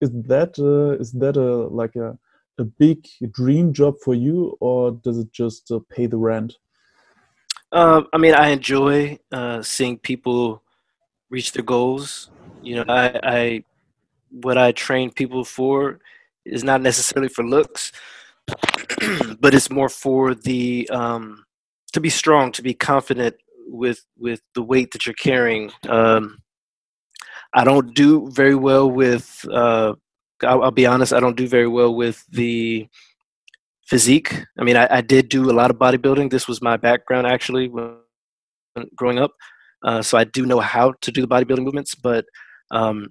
[0.04, 2.18] is that uh, is that a like a
[2.58, 2.98] a big
[3.32, 6.54] dream job for you, or does it just uh, pay the rent?
[7.72, 10.62] Uh, I mean, I enjoy uh, seeing people
[11.30, 12.30] reach their goals.
[12.62, 13.64] You know, I, I
[14.42, 16.00] what I train people for
[16.44, 17.92] is not necessarily for looks,
[19.40, 21.44] but it's more for the um,
[21.92, 25.70] to be strong, to be confident with with the weight that you're carrying.
[25.88, 26.38] Um,
[27.54, 29.46] I don't do very well with.
[29.50, 29.94] Uh,
[30.42, 31.12] I'll, I'll, be honest.
[31.12, 32.88] I don't do very well with the
[33.86, 34.34] physique.
[34.58, 36.30] I mean, I, I, did do a lot of bodybuilding.
[36.30, 37.96] This was my background actually when
[38.96, 39.30] growing up.
[39.84, 42.24] Uh, so I do know how to do the bodybuilding movements, but
[42.72, 43.08] um,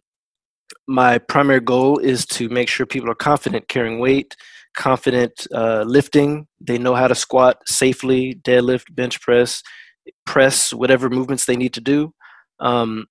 [0.88, 4.36] my primary goal is to make sure people are confident carrying weight,
[4.76, 6.48] confident uh, lifting.
[6.60, 9.64] They know how to squat safely, deadlift, bench press,
[10.26, 12.14] press, whatever movements they need to do.
[12.60, 13.06] Um,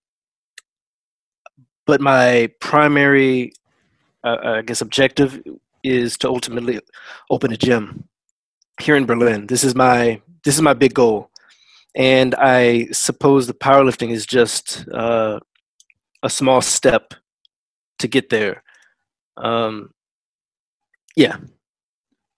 [1.86, 3.52] but my primary,
[4.24, 5.42] uh, I guess, objective
[5.82, 6.80] is to ultimately
[7.30, 8.08] open a gym
[8.80, 9.46] here in Berlin.
[9.46, 11.30] This is my this is my big goal,
[11.96, 15.40] and I suppose the powerlifting is just uh,
[16.22, 17.14] a small step
[18.02, 18.62] to get there.
[19.38, 19.90] Um,
[21.16, 21.36] yeah.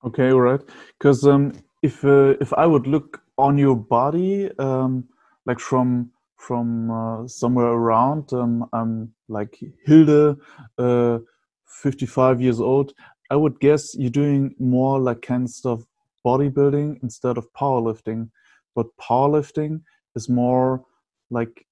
[0.04, 0.60] Okay, right.
[0.98, 5.04] Because um, if uh, if I would look on your body, um,
[5.46, 10.38] like from from uh, somewhere around, um, I'm like Hilde,
[10.78, 11.18] uh,
[11.66, 12.92] 55 years old.
[13.30, 15.86] I would guess you're doing more like kind of
[16.24, 18.30] bodybuilding instead of powerlifting.
[18.74, 19.82] But powerlifting
[20.14, 20.84] is more
[21.30, 21.66] like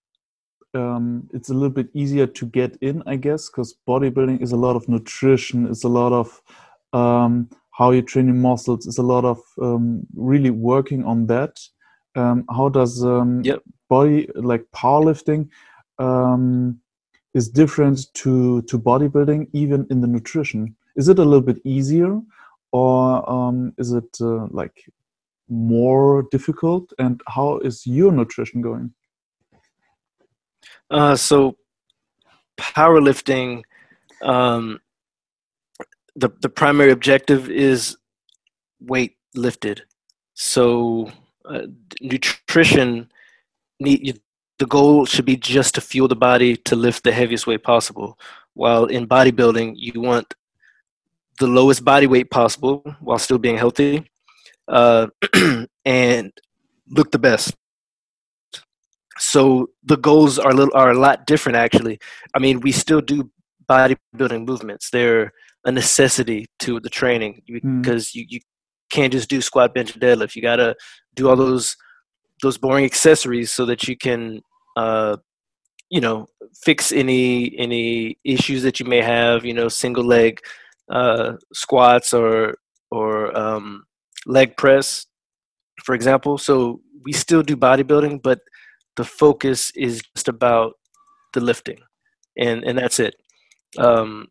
[0.74, 4.56] um, it's a little bit easier to get in, I guess, because bodybuilding is a
[4.56, 6.42] lot of nutrition, it's a lot of
[6.92, 11.61] um, how you train your muscles, it's a lot of um, really working on that.
[12.14, 13.62] Um, how does um, yep.
[13.88, 15.48] body like powerlifting
[15.98, 16.78] um,
[17.35, 20.76] is different to to bodybuilding, even in the nutrition?
[20.96, 22.20] Is it a little bit easier,
[22.72, 24.85] or is it uh, like
[25.48, 26.92] more difficult?
[26.98, 28.92] And how is your nutrition going?
[30.90, 31.57] Uh, so
[32.57, 33.62] powerlifting,
[34.23, 34.81] um,
[36.14, 37.97] the the primary objective is
[38.81, 39.83] weight lifted.
[40.35, 41.11] So
[41.45, 41.66] uh,
[42.01, 43.11] nutrition
[43.81, 44.21] need
[44.59, 48.18] the goal should be just to fuel the body to lift the heaviest weight possible.
[48.55, 50.35] While in bodybuilding, you want
[51.40, 54.09] the lowest body weight possible while still being healthy
[54.68, 55.09] uh,
[55.85, 56.33] and
[56.88, 57.57] look the best
[59.18, 61.98] so the goals are a little are a lot different actually.
[62.35, 63.31] I mean we still do
[63.68, 64.90] bodybuilding movements.
[64.90, 65.33] They're
[65.64, 68.14] a necessity to the training because mm.
[68.16, 68.40] you, you
[68.90, 70.35] can't just do squat bench deadlift.
[70.35, 70.75] You gotta
[71.14, 71.77] do all those
[72.42, 74.40] those boring accessories so that you can
[74.77, 75.16] uh
[75.90, 76.27] you know
[76.64, 80.40] fix any any issues that you may have you know single leg
[80.90, 82.57] uh squats or
[82.90, 83.85] or um
[84.27, 85.07] leg press
[85.85, 86.38] for example.
[86.38, 88.40] So we still do bodybuilding but
[88.96, 90.74] the focus is just about
[91.33, 91.78] the lifting,
[92.37, 93.14] and and that's it.
[93.78, 94.28] Um,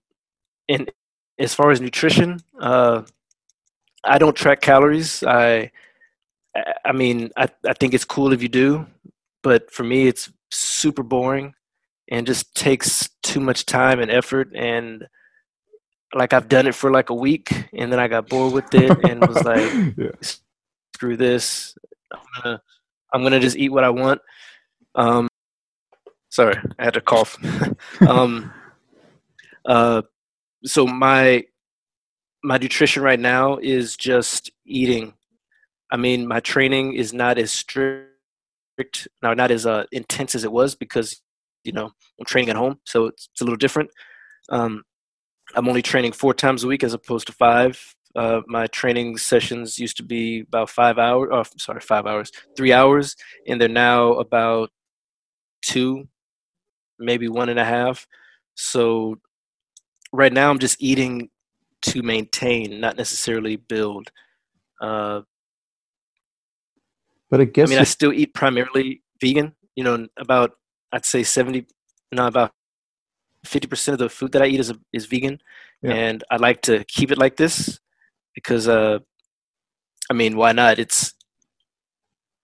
[0.69, 0.91] and
[1.39, 3.03] as far as nutrition, uh,
[4.03, 5.23] I don't track calories.
[5.23, 5.71] I
[6.85, 8.85] I mean, I, I think it's cool if you do,
[9.43, 11.53] but for me, it's super boring
[12.09, 14.51] and just takes too much time and effort.
[14.53, 15.07] And
[16.13, 18.97] like I've done it for like a week, and then I got bored with it
[19.05, 20.33] and was like, yeah.
[20.95, 21.75] "Screw this!
[22.11, 22.61] I'm gonna
[23.13, 24.21] I'm gonna just eat what I want."
[24.95, 25.27] Um,
[26.29, 27.37] sorry, I had to cough.
[28.07, 28.53] um,
[29.65, 30.01] uh,
[30.63, 31.43] so my
[32.43, 35.13] my nutrition right now is just eating.
[35.91, 38.07] I mean, my training is not as strict,
[39.21, 41.21] now not as uh, intense as it was because
[41.63, 43.89] you know I'm training at home, so it's, it's a little different.
[44.49, 44.83] Um,
[45.55, 47.79] I'm only training four times a week as opposed to five.
[48.15, 51.29] Uh, my training sessions used to be about five hours.
[51.31, 53.15] Oh, sorry, five hours, three hours,
[53.47, 54.69] and they're now about
[55.61, 56.07] two,
[56.99, 58.07] maybe one and a half.
[58.55, 59.19] So
[60.11, 61.29] right now I'm just eating
[61.83, 64.11] to maintain, not necessarily build.
[64.79, 65.21] Uh,
[67.29, 69.55] but I guess I mean, I still eat primarily vegan.
[69.75, 70.51] You know, about
[70.91, 71.65] I'd say seventy,
[72.11, 72.51] no, about
[73.45, 75.39] fifty percent of the food that I eat is is vegan,
[75.81, 75.93] yeah.
[75.93, 77.79] and I like to keep it like this
[78.35, 78.99] because, uh,
[80.09, 80.77] I mean, why not?
[80.77, 81.13] It's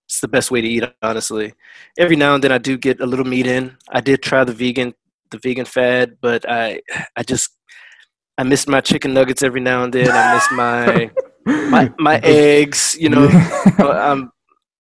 [0.08, 1.54] it's the best way to eat honestly.
[1.98, 3.78] Every now and then i do get a little meat in.
[3.90, 4.94] I did try the vegan
[5.30, 6.82] the vegan fad but i
[7.18, 7.52] i just
[8.38, 10.10] i miss my chicken nuggets every now and then.
[10.10, 11.12] I miss my
[11.70, 13.28] my my eggs you know?
[13.80, 14.32] Um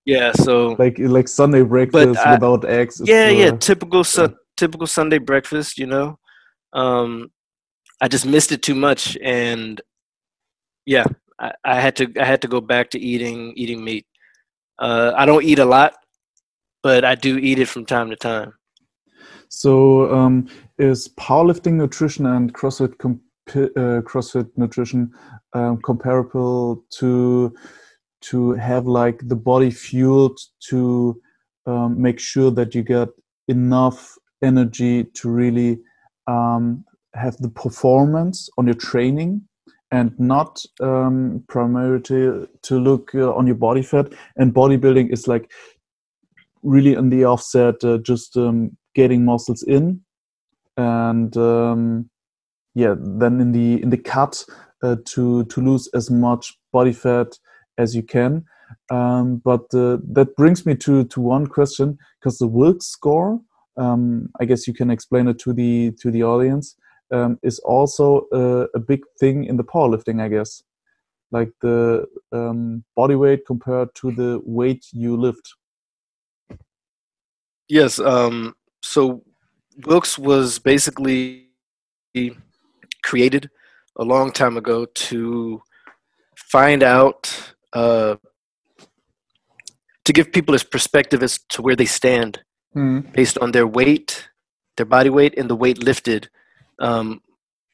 [0.05, 5.17] yeah so like like sunday breakfast I, without eggs yeah yeah typical su- typical sunday
[5.17, 6.17] breakfast you know?
[6.71, 7.29] Um
[7.99, 9.81] I just missed it too much, and
[10.85, 11.05] yeah,
[11.39, 14.05] I, I had to I had to go back to eating eating meat.
[14.79, 15.95] Uh, I don't eat a lot,
[16.83, 18.53] but I do eat it from time to time.
[19.49, 20.47] So, um,
[20.77, 22.93] is powerlifting nutrition and CrossFit
[23.55, 25.11] uh, CrossFit nutrition
[25.53, 27.55] um, comparable to
[28.19, 31.19] to have like the body fueled to
[31.65, 33.09] um, make sure that you get
[33.47, 35.79] enough energy to really
[36.27, 39.41] um, have the performance on your training
[39.91, 44.13] and not um, primarily to, to look uh, on your body fat.
[44.35, 45.51] And bodybuilding is like
[46.63, 50.01] really in the offset uh, just um, getting muscles in.
[50.75, 52.09] And um,
[52.77, 54.45] yeah then in the in the cut
[54.83, 57.39] uh, to to lose as much body fat
[57.79, 58.45] as you can.
[58.91, 63.39] Um, but uh, that brings me to to one question because the Wilks score
[63.77, 66.75] um, I guess you can explain it to the to the audience
[67.11, 70.61] um, is also a, a, big thing in the powerlifting I guess
[71.31, 75.53] like the um, body weight compared to the weight you lift
[77.67, 79.23] yes um, so
[79.85, 81.49] Wilks was basically
[83.03, 83.49] created
[83.97, 85.61] a long time ago to
[86.35, 88.15] find out uh,
[90.05, 92.39] to give people a perspective as to where they stand
[92.75, 93.11] mm.
[93.13, 94.29] based on their weight,
[94.77, 96.29] their body weight, and the weight lifted
[96.79, 97.21] um,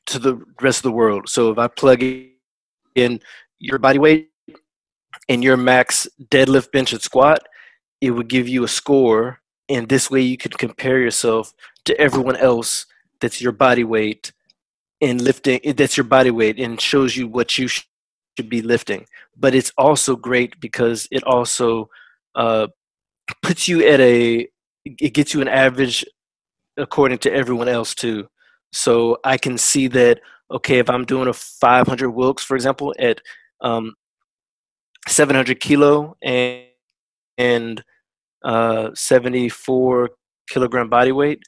[0.07, 1.29] to the rest of the world.
[1.29, 2.03] So if I plug
[2.95, 3.19] in
[3.59, 4.29] your body weight
[5.29, 7.39] and your max deadlift, bench, and squat,
[8.01, 9.39] it would give you a score,
[9.69, 11.53] and this way you can compare yourself
[11.85, 12.85] to everyone else
[13.19, 14.31] that's your body weight
[14.99, 19.05] in lifting that's your body weight and shows you what you should be lifting
[19.37, 21.89] but it's also great because it also
[22.35, 22.67] uh,
[23.41, 24.47] puts you at a
[24.85, 26.05] it gets you an average
[26.77, 28.27] according to everyone else too
[28.73, 30.19] so i can see that
[30.51, 33.21] okay if i'm doing a 500 wilks for example at
[33.61, 33.93] um,
[35.07, 36.65] 700 kilo and
[37.37, 37.83] and
[38.43, 40.09] uh, 74
[40.49, 41.39] kilogram body weight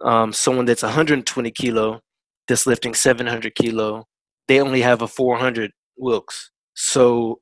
[0.00, 2.00] um, someone that's 120 kilo
[2.48, 4.06] that's lifting 700 kilo,
[4.48, 6.50] they only have a 400 Wilks.
[6.74, 7.40] So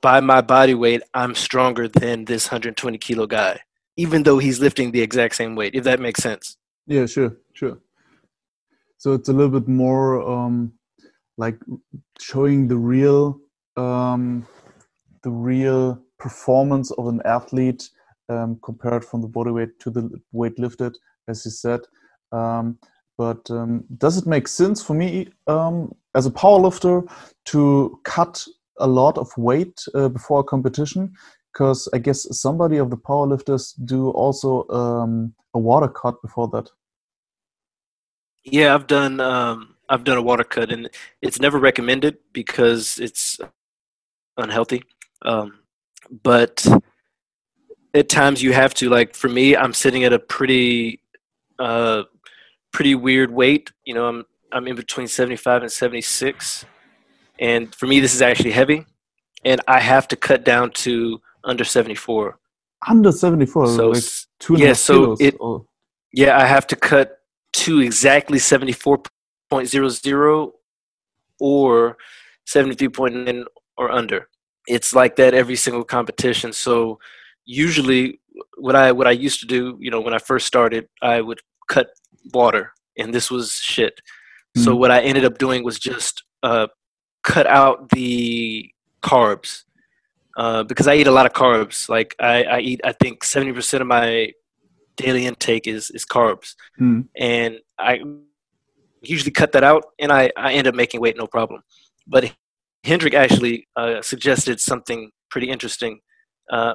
[0.00, 3.60] by my body weight, I'm stronger than this 120 kilo guy,
[3.96, 6.56] even though he's lifting the exact same weight, if that makes sense.
[6.86, 7.78] Yeah, sure, sure.
[8.98, 10.72] So it's a little bit more um,
[11.36, 11.58] like
[12.20, 13.38] showing the real,
[13.76, 14.46] um,
[15.22, 17.88] the real performance of an athlete
[18.28, 20.96] um, compared from the body weight to the weight lifted,
[21.28, 21.80] as you said.
[22.32, 22.78] Um,
[23.16, 27.08] but um, does it make sense for me um, as a powerlifter
[27.46, 28.44] to cut
[28.78, 31.12] a lot of weight uh, before a competition?
[31.52, 34.66] Because I guess somebody of the powerlifters do also
[35.54, 36.68] a water cut before that.
[38.44, 40.88] Yeah, I've done um, I've done a water cut, and
[41.22, 43.38] it's never recommended because it's
[44.36, 44.82] unhealthy.
[45.22, 45.60] Um,
[46.22, 46.66] but
[47.94, 48.88] at times you have to.
[48.88, 51.00] Like for me, I'm sitting at a pretty
[51.58, 52.04] uh,
[52.72, 53.72] pretty weird weight.
[53.84, 56.64] You know, I'm I'm in between 75 and 76,
[57.38, 58.86] and for me, this is actually heavy,
[59.44, 62.38] and I have to cut down to under 74.
[62.88, 64.04] Under 74, so like
[64.38, 65.66] two and yeah, so it, or?
[66.12, 67.17] yeah, I have to cut
[67.52, 70.52] to exactly 74.00
[71.40, 71.96] or
[72.46, 73.44] 73.9
[73.76, 74.28] or under.
[74.66, 76.52] It's like that every single competition.
[76.52, 76.98] So
[77.44, 78.20] usually,
[78.58, 81.40] what I what I used to do, you know, when I first started, I would
[81.68, 81.88] cut
[82.34, 84.00] water, and this was shit.
[84.56, 84.64] Mm-hmm.
[84.64, 86.66] So what I ended up doing was just uh,
[87.22, 88.70] cut out the
[89.02, 89.64] carbs
[90.36, 91.88] uh, because I eat a lot of carbs.
[91.88, 94.32] Like I, I eat, I think seventy percent of my
[94.98, 97.06] daily intake is is carbs, mm.
[97.16, 98.00] and I
[99.00, 101.62] usually cut that out, and I I end up making weight no problem.
[102.06, 102.34] But
[102.84, 106.00] Hendrik actually uh, suggested something pretty interesting.
[106.50, 106.74] Uh,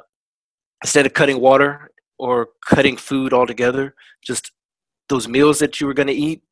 [0.82, 4.52] instead of cutting water or cutting food altogether, just
[5.08, 6.42] those meals that you were going to eat,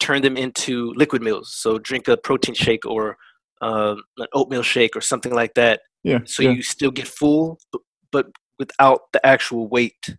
[0.00, 1.54] turn them into liquid meals.
[1.54, 3.16] So drink a protein shake or
[3.60, 5.80] um, an oatmeal shake or something like that.
[6.04, 6.20] Yeah.
[6.24, 6.50] So yeah.
[6.50, 8.26] you still get full, but, but
[8.58, 10.16] without the actual weight.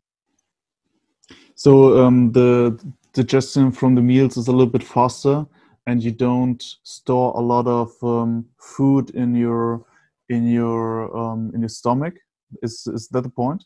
[1.56, 2.80] So um, the
[3.14, 5.46] digestion from the meals is a little bit faster,
[5.88, 9.86] and you don't store a lot of um, food in your
[10.30, 12.16] in your um, in your stomach.
[12.64, 13.64] Is is that the point?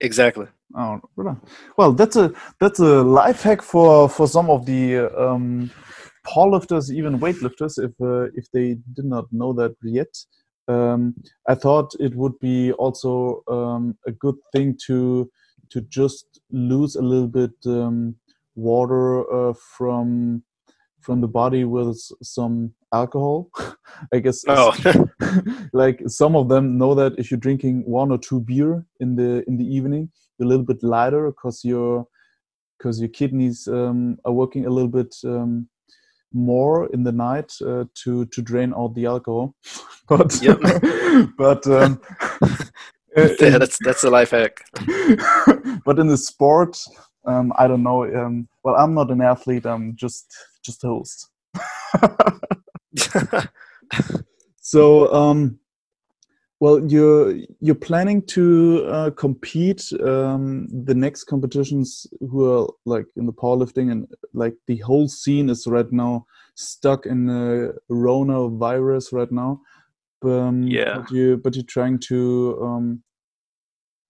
[0.00, 0.46] Exactly.
[0.76, 1.00] Oh,
[1.76, 5.70] well, that's a that's a life hack for for some of the um,
[6.26, 10.12] powerlifters, even weightlifters, if uh, if they did not know that yet.
[10.68, 11.14] Um,
[11.48, 15.30] I thought it would be also um, a good thing to
[15.70, 18.16] to just lose a little bit um,
[18.54, 20.42] water uh, from
[21.00, 23.50] from the body with some alcohol.
[24.12, 24.44] I guess.
[24.46, 24.72] Oh.
[25.72, 29.44] like some of them know that if you're drinking one or two beer in the
[29.48, 32.06] in the evening, you're a little bit lighter because your
[32.78, 35.68] because your kidneys um, are working a little bit um,
[36.32, 39.54] more in the night uh, to to drain out the alcohol.
[40.08, 40.38] but
[41.36, 42.00] but um,
[43.16, 44.64] yeah, that's that's a life hack.
[45.84, 46.78] but in the sport,
[47.26, 48.04] um, I don't know.
[48.04, 49.66] Um, well, I'm not an athlete.
[49.66, 51.28] I'm just just a host.
[54.60, 55.58] so, um,
[56.62, 63.26] well, you're you're planning to uh, compete um, the next competitions who are like in
[63.26, 69.12] the powerlifting and like the whole scene is right now stuck in the Rona virus
[69.12, 69.60] right now.
[70.22, 70.98] Um, yeah.
[70.98, 73.02] But you but you're trying to um,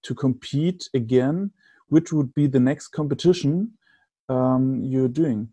[0.02, 1.52] to compete again.
[1.88, 3.78] Which would be the next competition
[4.28, 5.48] um, you're doing?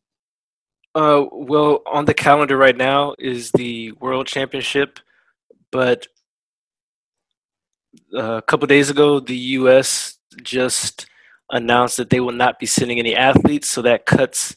[0.95, 4.99] Uh, well, on the calendar right now is the World Championship,
[5.71, 6.07] but
[8.13, 10.17] a couple days ago, the U.S.
[10.43, 11.07] just
[11.51, 14.55] announced that they will not be sending any athletes, so that cuts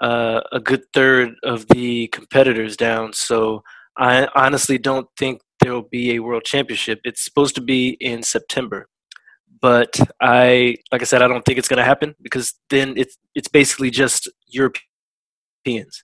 [0.00, 3.12] uh, a good third of the competitors down.
[3.12, 3.62] So
[3.98, 7.00] I honestly don't think there will be a World Championship.
[7.04, 8.88] It's supposed to be in September,
[9.60, 13.16] but I, like I said, I don't think it's going to happen because then it's
[13.34, 16.02] it's basically just Europeans.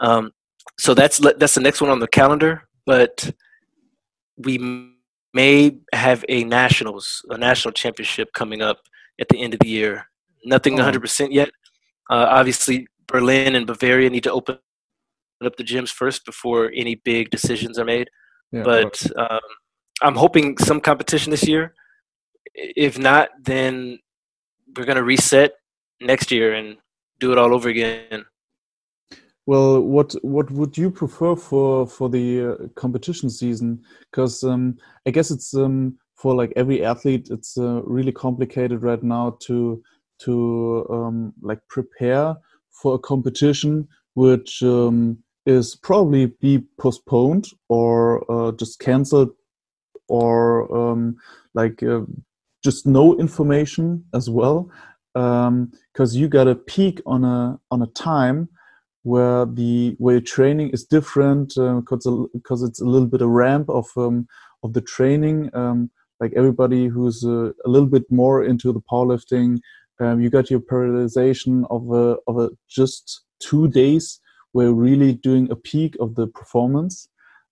[0.00, 0.30] Um,
[0.78, 2.68] so that's that's the next one on the calendar.
[2.86, 3.32] But
[4.36, 4.58] we
[5.34, 8.78] may have a nationals, a national championship coming up
[9.20, 10.06] at the end of the year.
[10.44, 11.50] Nothing 100% yet.
[12.10, 14.58] Uh, obviously, Berlin and Bavaria need to open
[15.44, 18.08] up the gyms first before any big decisions are made.
[18.50, 19.40] Yeah, but um,
[20.02, 21.74] I'm hoping some competition this year.
[22.54, 23.98] If not, then
[24.76, 25.52] we're going to reset
[26.00, 26.76] next year and
[27.18, 28.24] do it all over again.
[29.46, 33.82] Well, what what would you prefer for for the uh, competition season?
[34.10, 39.02] Because um, I guess it's um, for like every athlete, it's uh, really complicated right
[39.02, 39.82] now to
[40.20, 42.36] to um, like prepare
[42.70, 49.30] for a competition which um, is probably be postponed or uh, just cancelled
[50.08, 51.16] or um,
[51.54, 52.02] like uh,
[52.62, 54.70] just no information as well
[55.14, 58.48] because um, you got a peak on a on a time
[59.02, 63.68] where the where training is different because uh, because it's a little bit a ramp
[63.68, 64.26] of um,
[64.62, 65.50] of the training.
[65.54, 65.90] Um,
[66.20, 69.58] like everybody who's uh, a little bit more into the powerlifting,
[69.98, 74.20] um, you got your periodization of a, of a just two days
[74.52, 77.08] where really doing a peak of the performance.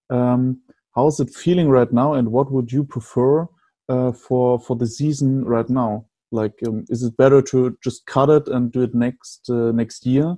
[0.08, 0.60] Um,
[0.94, 3.48] how's it feeling right now, and what would you prefer
[3.88, 6.06] uh, for for the season right now?
[6.30, 10.06] Like, um, is it better to just cut it and do it next uh, next
[10.06, 10.36] year?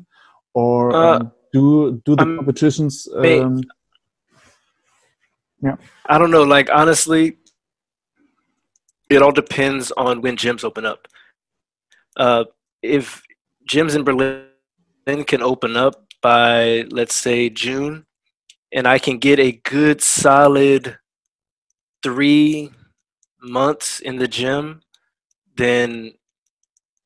[0.54, 3.08] Or uh, um, do do the competitions?
[3.14, 3.62] Um,
[5.62, 5.76] yeah,
[6.06, 6.42] I don't know.
[6.42, 7.36] Like honestly,
[9.10, 11.08] it all depends on when gyms open up.
[12.16, 12.44] Uh,
[12.82, 13.22] if
[13.70, 18.06] gyms in Berlin can open up by let's say June,
[18.72, 20.98] and I can get a good solid
[22.02, 22.70] three
[23.40, 24.82] months in the gym,
[25.56, 26.12] then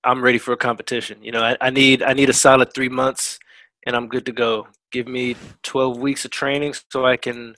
[0.06, 1.18] I'm ready for a competition.
[1.22, 3.38] You know, I, I need I need a solid three months,
[3.86, 4.68] and I'm good to go.
[4.92, 7.56] Give me 12 weeks of training so I can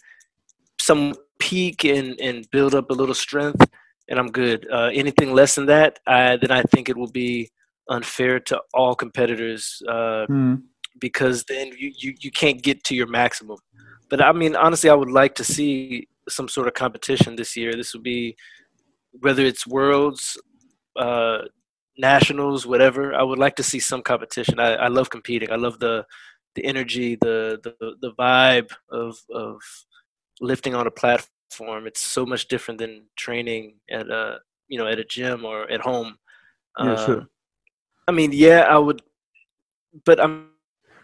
[0.80, 3.64] some peak and and build up a little strength,
[4.08, 4.66] and I'm good.
[4.72, 7.50] Uh, anything less than that, I, then I think it will be
[7.90, 10.62] unfair to all competitors uh, mm.
[10.98, 13.58] because then you, you you can't get to your maximum.
[14.08, 17.72] But I mean, honestly, I would like to see some sort of competition this year.
[17.74, 18.36] This would be
[19.20, 20.38] whether it's worlds,
[20.96, 21.38] uh,
[21.98, 23.14] nationals, whatever.
[23.14, 24.60] I would like to see some competition.
[24.60, 25.50] I, I love competing.
[25.50, 26.06] I love the
[26.54, 29.60] the energy, the the the vibe of of
[30.40, 31.86] lifting on a platform.
[31.86, 34.38] It's so much different than training at a
[34.68, 36.16] you know at a gym or at home.
[36.78, 37.26] Yeah, uh, sure.
[38.06, 39.02] I mean, yeah, I would,
[40.04, 40.50] but I'm,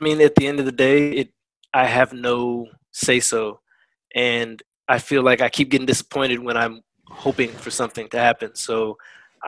[0.00, 1.28] I mean, at the end of the day, it
[1.74, 3.60] I have no say so,
[4.14, 8.54] and I feel like I keep getting disappointed when I'm hoping for something to happen.
[8.54, 8.96] So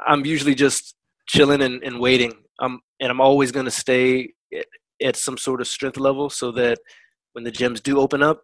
[0.06, 0.96] I'm usually just
[1.26, 2.32] chilling and, and waiting.
[2.60, 4.66] I'm and I'm always going to stay at,
[5.02, 6.78] at some sort of strength level so that
[7.32, 8.42] when the gyms do open up,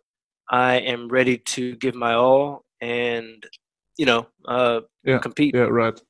[0.51, 3.45] I am ready to give my all and
[3.97, 5.55] you know uh, yeah, compete.
[5.55, 6.01] Yeah, right.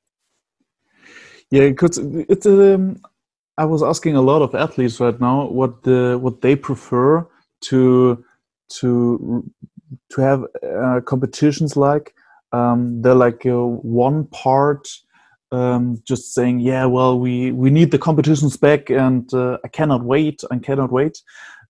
[1.51, 3.01] Yeah, because it's um,
[3.59, 7.27] I was asking a lot of athletes right now what the what they prefer
[7.63, 8.25] to
[8.71, 9.53] to
[10.11, 12.15] to have uh, competitions like.
[12.53, 14.89] Um, they're like uh, one part
[15.53, 20.05] um, just saying, "Yeah, well, we we need the competitions back, and uh, I cannot
[20.05, 21.23] wait, I cannot wait."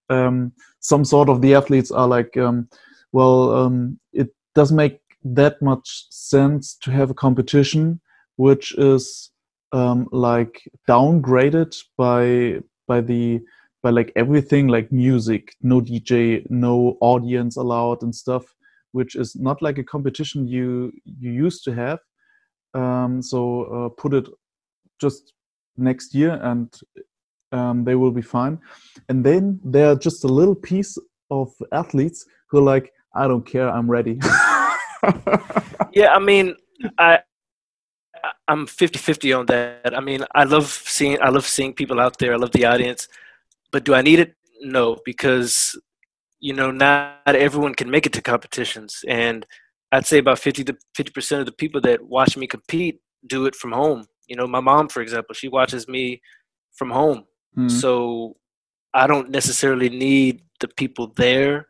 [0.09, 2.68] Um, some sort of the athletes are like, um,
[3.12, 8.01] "Well, um, it doesn't make that much sense to have a competition
[8.37, 9.30] which is
[9.72, 13.41] um, like downgraded by by the
[13.83, 18.45] by like everything like music no dj no audience allowed and stuff
[18.93, 21.99] which is not like a competition you you used to have
[22.74, 24.28] um, so uh, put it
[25.00, 25.32] just
[25.76, 26.74] next year and
[27.52, 28.58] um, they will be fine
[29.08, 30.96] and then there are just a little piece
[31.30, 34.18] of athletes who are like i don't care i'm ready
[35.92, 36.54] yeah i mean
[36.98, 37.18] i
[38.48, 39.96] I'm 50-50 on that.
[39.96, 42.34] I mean, I love seeing I love seeing people out there.
[42.34, 43.08] I love the audience.
[43.72, 44.34] But do I need it?
[44.60, 45.76] No, because
[46.38, 49.46] you know, not everyone can make it to competitions and
[49.93, 53.55] I'd say about 50 to 50% of the people that watch me compete do it
[53.55, 54.07] from home.
[54.26, 56.22] You know, my mom for example, she watches me
[56.72, 57.26] from home.
[57.57, 57.68] Mm-hmm.
[57.68, 58.36] So
[58.95, 61.66] I don't necessarily need the people there.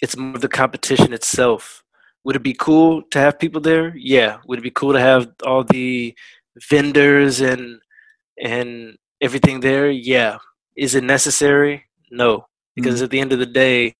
[0.00, 1.82] It's more the competition itself.
[2.24, 3.94] Would it be cool to have people there?
[3.96, 4.38] Yeah.
[4.46, 6.14] Would it be cool to have all the
[6.70, 7.80] vendors and
[8.42, 9.90] and everything there?
[9.90, 10.38] Yeah.
[10.76, 11.84] Is it necessary?
[12.10, 12.46] No.
[12.74, 13.04] Because mm-hmm.
[13.04, 13.94] at the end of the day,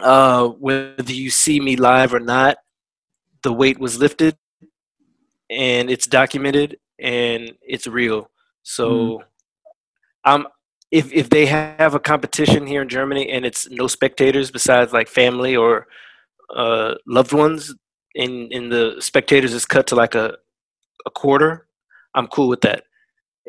[0.00, 2.58] uh, whether you see me live or not,
[3.42, 4.36] the weight was lifted
[5.50, 8.30] and it's documented and it's real.
[8.62, 9.22] So mm.
[10.24, 10.46] um
[10.90, 15.08] if if they have a competition here in Germany and it's no spectators besides like
[15.08, 15.86] family or
[16.54, 17.74] uh, loved ones
[18.14, 20.36] and, in the spectators is cut to like a,
[21.06, 21.66] a quarter,
[22.14, 22.84] I'm cool with that.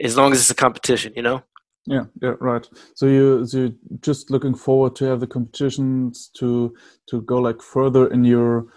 [0.01, 1.43] As long as it's a competition, you know?
[1.85, 2.65] Yeah, yeah, right.
[2.95, 6.73] So you so you're just looking forward to have the competitions to
[7.07, 8.67] to go like further in your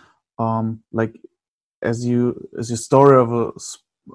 [0.41, 1.15] um like
[1.83, 3.53] as you as your story of a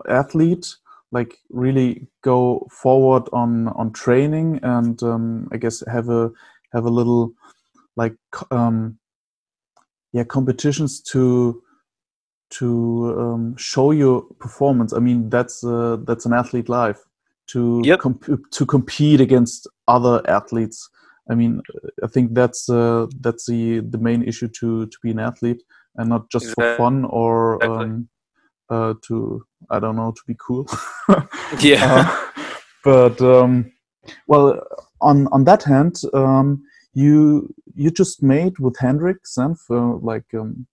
[0.09, 0.75] athlete
[1.11, 6.31] like really go forward on on training and um I guess have a
[6.73, 7.33] have a little
[7.97, 8.15] like
[8.51, 8.99] um
[10.13, 11.61] yeah competitions to
[12.51, 14.93] to um, show your performance.
[14.93, 16.99] I mean, that's uh, that's an athlete life
[17.47, 17.99] to yep.
[17.99, 20.89] comp- to compete against other athletes.
[21.29, 21.61] I mean,
[22.03, 25.63] I think that's uh, that's the the main issue to to be an athlete
[25.95, 26.63] and not just exactly.
[26.63, 27.83] for fun or exactly.
[27.83, 28.09] um,
[28.69, 30.67] uh, to I don't know to be cool.
[31.59, 32.31] yeah, uh,
[32.83, 33.71] but um,
[34.27, 34.61] well,
[35.01, 36.63] on on that hand, um,
[36.93, 40.67] you you just made with Hendrik Senf, uh, like um,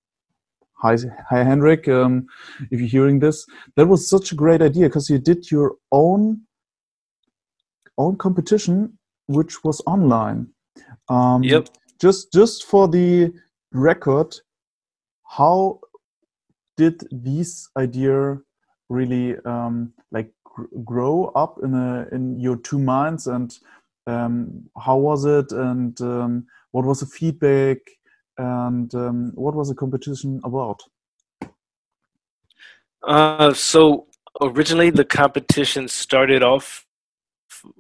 [0.75, 0.97] hi
[1.29, 2.27] hi Hendrik, um,
[2.71, 3.47] if you're hearing this,
[3.77, 6.41] that was such a great idea because you did your own
[7.99, 10.49] own competition, which was online.
[11.09, 11.69] Um, yep.
[12.01, 13.33] Just just for the
[13.73, 14.35] record,
[15.25, 15.81] how
[16.77, 18.39] did this idea
[18.89, 23.59] really um, like gr grow up in a in your two minds and
[24.07, 27.79] um, how was it and um, what was the feedback
[28.39, 30.81] and um, what was the competition about
[33.07, 34.07] uh, so
[34.41, 36.87] originally the competition started off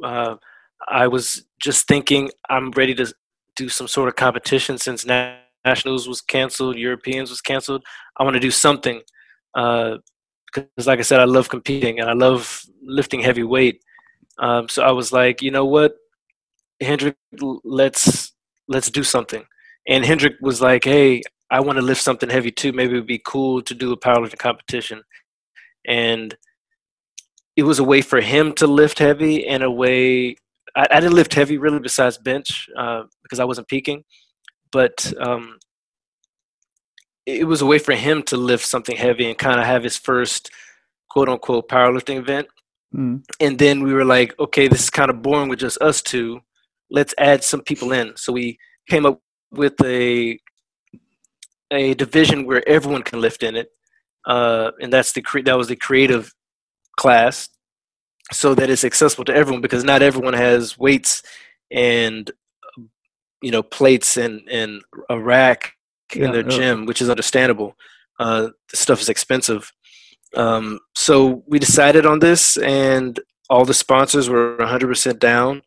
[0.04, 0.36] uh,
[0.88, 3.12] i was just thinking i'm ready to
[3.56, 5.06] do some sort of competition since
[5.64, 7.84] nationals was canceled europeans was canceled
[8.18, 9.00] i want to do something
[9.54, 9.96] uh,
[10.46, 13.82] because like i said i love competing and i love lifting heavy weight
[14.38, 15.94] um, so i was like you know what
[16.80, 17.16] Hendrik,
[17.64, 18.32] let's
[18.68, 19.44] let's do something.
[19.88, 22.72] And Hendrik was like, hey, I want to lift something heavy too.
[22.72, 25.02] Maybe it'd be cool to do a powerlifting competition.
[25.86, 26.36] And
[27.58, 30.36] it was a way for him to lift heavy and a way
[30.76, 34.04] I, I didn't lift heavy really besides bench uh, because I wasn't peaking,
[34.70, 35.58] but um,
[37.26, 39.96] it was a way for him to lift something heavy and kind of have his
[39.96, 40.50] first
[41.10, 42.46] quote unquote powerlifting event.
[42.94, 43.22] Mm.
[43.40, 46.40] And then we were like, okay, this is kind of boring with just us two
[46.90, 48.16] let's add some people in.
[48.16, 50.38] So we came up with a
[51.70, 53.70] a division where everyone can lift in it,
[54.26, 56.32] uh, and that's the cre- that was the creative
[56.98, 57.48] class,
[58.32, 61.22] so that it's accessible to everyone because not everyone has weights
[61.70, 62.30] and
[63.40, 65.72] you know plates and and a rack
[66.14, 66.56] yeah, in their yeah.
[66.56, 67.74] gym, which is understandable.
[68.18, 69.72] Uh, the stuff is expensive.
[70.36, 73.18] Um, so we decided on this, and
[73.48, 75.62] all the sponsors were 100% down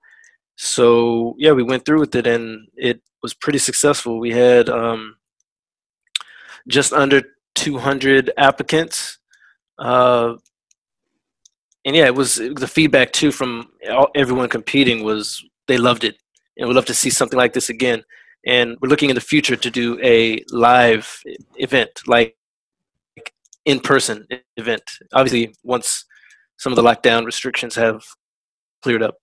[0.64, 4.20] so yeah, we went through with it, and it was pretty successful.
[4.20, 5.16] We had um,
[6.68, 7.24] just under
[7.56, 9.18] 200 applicants,
[9.80, 10.36] uh,
[11.86, 16.16] and yeah, it was the feedback too from all, everyone competing was they loved it,
[16.58, 18.04] and we'd love to see something like this again.
[18.46, 21.22] And we're looking in the future to do a live
[21.58, 22.36] event, like
[23.66, 24.28] in-person
[24.58, 24.84] event.
[25.14, 26.06] Obviously, once
[26.58, 28.04] some of the lockdown restrictions have
[28.82, 29.16] cleared up.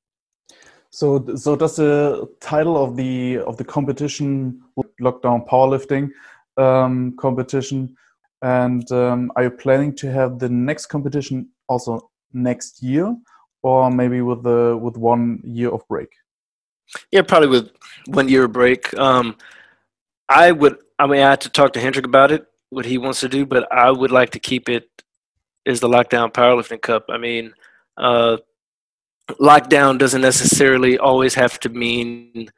[0.91, 4.63] So, so does the title of the of the competition
[5.01, 6.11] lockdown powerlifting
[6.57, 7.95] um, competition,
[8.43, 13.16] and um, are you planning to have the next competition also next year,
[13.62, 16.09] or maybe with the with one year of break?
[17.12, 17.70] Yeah, probably with
[18.07, 18.97] one year of break.
[18.99, 19.37] Um,
[20.29, 20.76] I would.
[20.99, 23.47] I mean, I had to talk to Hendrik about it, what he wants to do,
[23.47, 24.89] but I would like to keep it
[25.66, 27.05] as the Lockdown Powerlifting Cup.
[27.09, 27.53] I mean,
[27.97, 28.39] uh,
[29.33, 32.49] lockdown doesn't necessarily always have to mean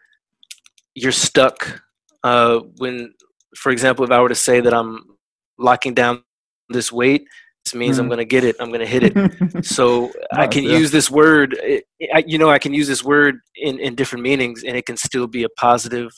[0.95, 1.83] you're stuck.
[2.23, 3.15] Uh, when,
[3.57, 5.17] for example, if I were to say that I'm
[5.59, 6.23] locking down
[6.69, 7.27] this weight,
[7.75, 8.01] means mm.
[8.01, 8.57] I'm going to get it.
[8.61, 9.65] I'm going to hit it.
[9.65, 10.79] so nice, I can yeah.
[10.79, 11.57] use this word.
[11.63, 14.87] It, I, you know, I can use this word in, in different meanings, and it
[14.87, 16.11] can still be a positive,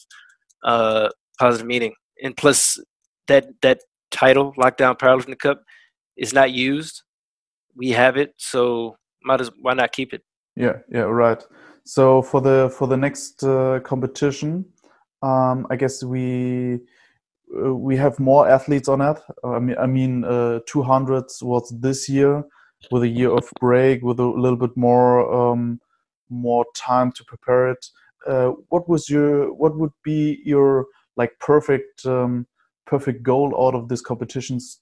[0.65, 1.95] uh, positive meaning.
[2.23, 2.79] And plus,
[3.29, 3.81] that that
[4.11, 5.63] title, Lockdown Powerlifting Cup,
[6.17, 7.03] is not used.
[7.75, 10.23] We have it, so might as why not keep it?
[10.57, 11.43] Yeah, yeah, right.
[11.85, 14.67] So for the for the next uh, competition,
[15.23, 16.81] um, I guess we
[17.57, 19.19] uh, we have more athletes on it.
[19.45, 22.45] I mean, I mean, uh, 200s was this year
[22.91, 25.81] with a year of break, with a little bit more um,
[26.31, 27.87] more time to prepare it.
[28.27, 30.87] Uh, what was your what would be your
[31.17, 32.47] like perfect um,
[32.87, 34.81] perfect goal out of this competitions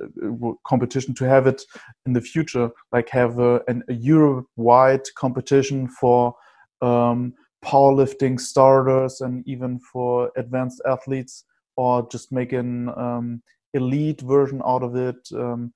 [0.00, 1.62] uh, competition to have it
[2.06, 6.34] in the future like have a, an, a europe wide competition for
[6.80, 11.44] um, powerlifting starters and even for advanced athletes
[11.76, 13.42] or just make an um,
[13.74, 15.72] elite version out of it um,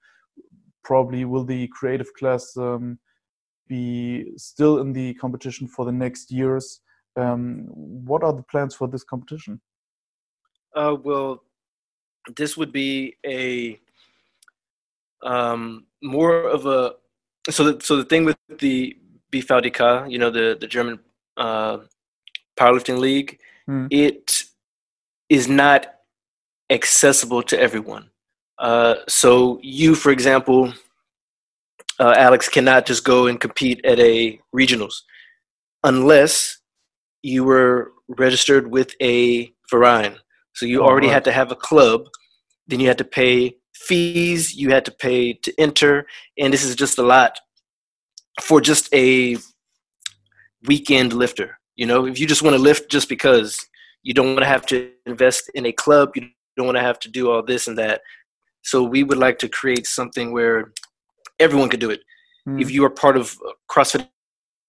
[0.83, 2.99] probably will the creative class um,
[3.69, 6.81] be still in the competition for the next years
[7.17, 9.61] um, what are the plans for this competition
[10.77, 11.43] uh, well
[12.37, 13.79] this would be a
[15.23, 16.95] um, more of a
[17.51, 18.97] so the, so the thing with the
[19.35, 20.99] BVDK, you know, the the German
[21.37, 21.79] uh,
[22.57, 23.39] powerlifting league,
[23.69, 23.89] mm.
[23.91, 24.45] it
[25.35, 25.87] is not
[26.71, 28.11] accessible to everyone.
[28.59, 30.73] Uh, so you, for example,
[31.99, 34.95] uh, Alex, cannot just go and compete at a regionals
[35.83, 36.59] unless
[37.23, 40.17] you were registered with a Verein.
[40.55, 41.15] So you oh, already right.
[41.15, 42.07] had to have a club.
[42.67, 46.07] Then you had to pay fees you had to pay to enter,
[46.39, 47.39] and this is just a lot
[48.41, 49.37] for just a
[50.67, 51.59] weekend lifter.
[51.77, 53.67] You know, if you just want to lift just because
[54.05, 57.01] you don't want to have to invest in a club, you don't want to have
[57.01, 58.03] to do all this and that.
[58.63, 60.73] So we would like to create something where
[61.41, 62.01] everyone could do it.
[62.49, 62.61] Mm.
[62.63, 63.37] If you are part of
[63.71, 64.07] CrossFit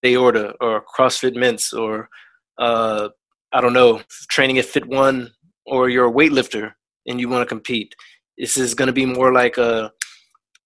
[0.03, 2.09] Aorta or CrossFit Mints or
[2.57, 3.09] uh,
[3.51, 5.31] I don't know, training at Fit One,
[5.65, 6.73] or you're a weightlifter
[7.07, 7.95] and you want to compete,
[8.37, 9.91] this is going to be more like a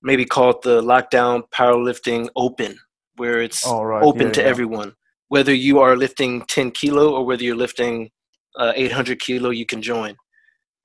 [0.02, 2.78] maybe call it the lockdown powerlifting open,
[3.18, 4.04] where it's right.
[4.04, 4.48] open yeah, to yeah.
[4.48, 4.96] everyone.
[5.28, 8.10] Whether you are lifting 10 kilo or whether you're lifting
[8.58, 10.16] uh, 800 kilo, you can join.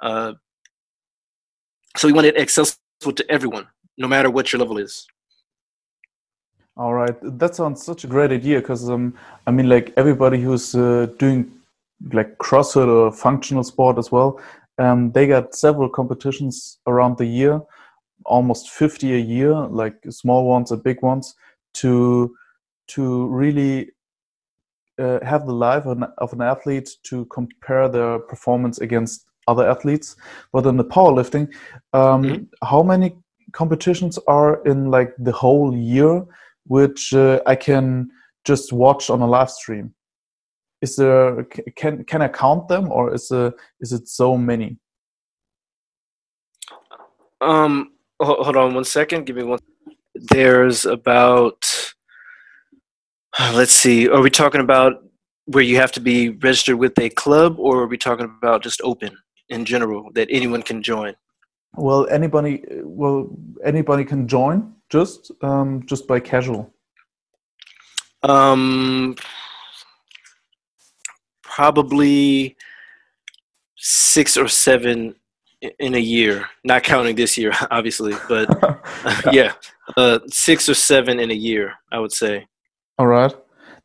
[0.03, 0.35] Uh,
[1.97, 5.07] so we want it accessible to everyone, no matter what your level is.
[6.77, 9.15] All right, that sounds such a great idea because um,
[9.47, 11.51] I mean, like everybody who's uh, doing
[12.13, 14.41] like CrossFit or functional sport as well,
[14.79, 17.61] um, they got several competitions around the year,
[18.25, 21.35] almost 50 a year, like small ones and big ones,
[21.75, 22.35] to
[22.89, 23.91] to really
[24.99, 30.17] uh, have the life of an athlete to compare their performance against other athletes.
[30.53, 31.53] But in the powerlifting,
[31.93, 32.45] um, mm-hmm.
[32.67, 33.17] how many
[33.53, 36.25] competitions are in like the whole year,
[36.67, 38.11] which uh, I can
[38.45, 39.95] just watch on a live stream?
[40.85, 41.45] is there
[41.81, 44.77] can can I count them or is there, is it so many?
[47.41, 49.25] Um, hold on one second.
[49.27, 49.61] Give me one.
[50.15, 51.63] There's about.
[53.39, 54.09] Let's see.
[54.09, 55.03] Are we talking about
[55.47, 58.81] where you have to be registered with a club, or are we talking about just
[58.83, 59.17] open
[59.49, 61.15] in general that anyone can join?
[61.77, 62.63] Well, anybody.
[62.83, 66.73] Well, anybody can join just um, just by casual.
[68.23, 69.17] Um,
[71.43, 72.57] probably
[73.77, 75.17] six or seven
[75.79, 78.49] in a year, not counting this year, obviously, but
[79.33, 79.53] yeah,
[79.97, 82.47] uh, six or seven in a year, I would say.
[82.99, 83.35] All right,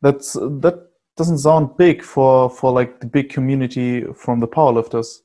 [0.02, 5.20] that's that doesn't sound big for for like the big community from the powerlifters.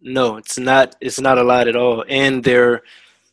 [0.00, 0.96] No, it's not.
[1.00, 2.82] It's not a lot at all, and they're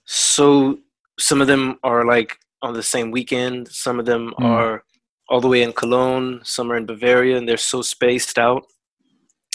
[0.05, 0.79] so.
[1.19, 3.69] Some of them are like on the same weekend.
[3.69, 4.45] Some of them mm.
[4.45, 4.83] are
[5.29, 8.63] all the way in Cologne, some are in Bavaria, and they're so spaced out.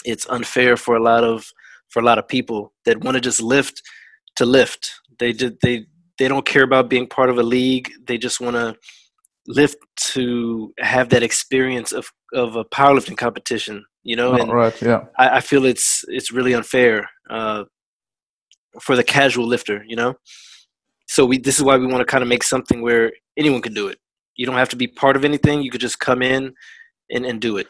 [0.05, 1.51] It's unfair for a lot of
[1.89, 3.81] for a lot of people that want to just lift
[4.35, 4.91] to lift.
[5.19, 5.85] They did they
[6.19, 7.91] they don't care about being part of a league.
[8.05, 8.75] They just want to
[9.47, 9.77] lift
[10.13, 13.85] to have that experience of of a powerlifting competition.
[14.03, 14.81] You know, and right.
[14.81, 15.05] Yeah.
[15.17, 17.63] I, I feel it's it's really unfair uh,
[18.81, 19.83] for the casual lifter.
[19.87, 20.15] You know,
[21.07, 23.73] so we this is why we want to kind of make something where anyone can
[23.73, 23.99] do it.
[24.35, 25.61] You don't have to be part of anything.
[25.61, 26.53] You could just come in
[27.09, 27.67] and, and do it.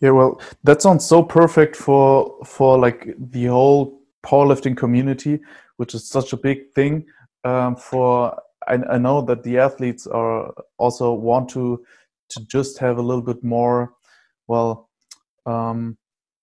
[0.00, 5.40] Yeah, well, that sounds so perfect for for like the whole powerlifting community,
[5.76, 7.06] which is such a big thing.
[7.44, 8.38] Um, for
[8.68, 11.84] I, I know that the athletes are also want to
[12.30, 13.92] to just have a little bit more,
[14.46, 14.88] well,
[15.46, 15.98] um,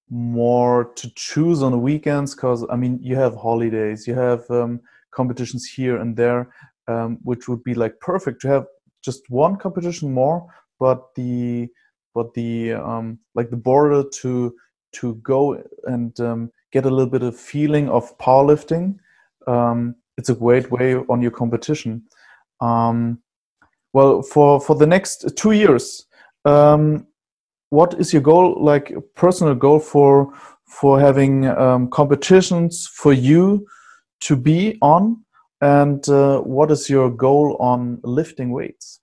[0.10, 4.82] more to choose on the weekends because I mean you have holidays, you have um,
[5.12, 6.54] competitions here and there,
[6.88, 8.66] um, which would be like perfect to have
[9.04, 10.48] just one competition more,
[10.80, 11.70] but the
[12.14, 14.54] but the um, like the border to
[14.94, 18.98] to go and um, get a little bit of feeling of powerlifting.
[19.48, 22.03] Um, it's a great way on your competition.
[22.59, 23.20] Um,
[23.93, 26.05] well, for for the next two years,
[26.45, 27.07] um,
[27.70, 28.64] what is your goal?
[28.64, 30.34] Like personal goal for
[30.66, 33.68] for having um, competitions for you
[34.22, 35.18] to be on,
[35.59, 38.99] and uh, what is your goal on lifting weights?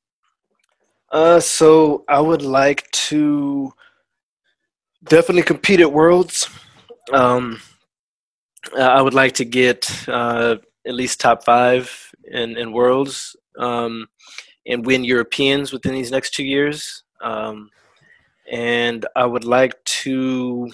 [1.11, 3.73] Uh, so I would like to
[5.05, 6.49] definitely compete at Worlds.
[7.13, 7.61] Um,
[8.77, 10.57] I would like to get uh,
[10.89, 14.09] at least top five in, in Worlds um,
[14.67, 17.05] and win Europeans within these next two years.
[17.23, 17.71] Um,
[18.51, 20.71] and I would like to,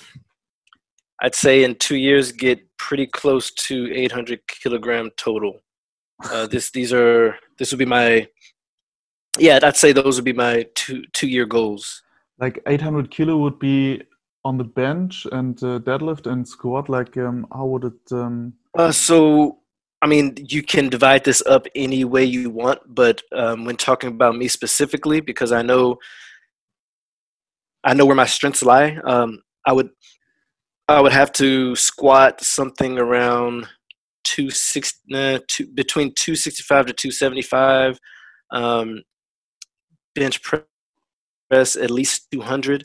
[1.20, 5.60] I'd say in two years, get pretty close to 800 kilogram total.
[6.30, 8.26] Uh, this these are this would be my
[9.36, 12.02] yeah I'd say those would be my two two year goals.
[12.38, 14.02] Like 800 kilo would be
[14.44, 16.88] on the bench and uh, deadlift and squat.
[16.88, 18.12] Like um, how would it?
[18.12, 18.54] Um...
[18.78, 19.58] Uh, so
[20.04, 24.10] I mean you can divide this up any way you want, but um, when talking
[24.10, 25.96] about me specifically, because I know
[27.82, 29.88] I know where my strengths lie, um, I would
[30.88, 33.66] I would have to squat something around
[34.24, 37.98] two six uh, two, between 265 to 275
[38.50, 39.02] um,
[40.14, 42.84] bench press at least 200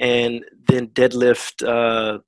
[0.00, 2.18] and then deadlift uh,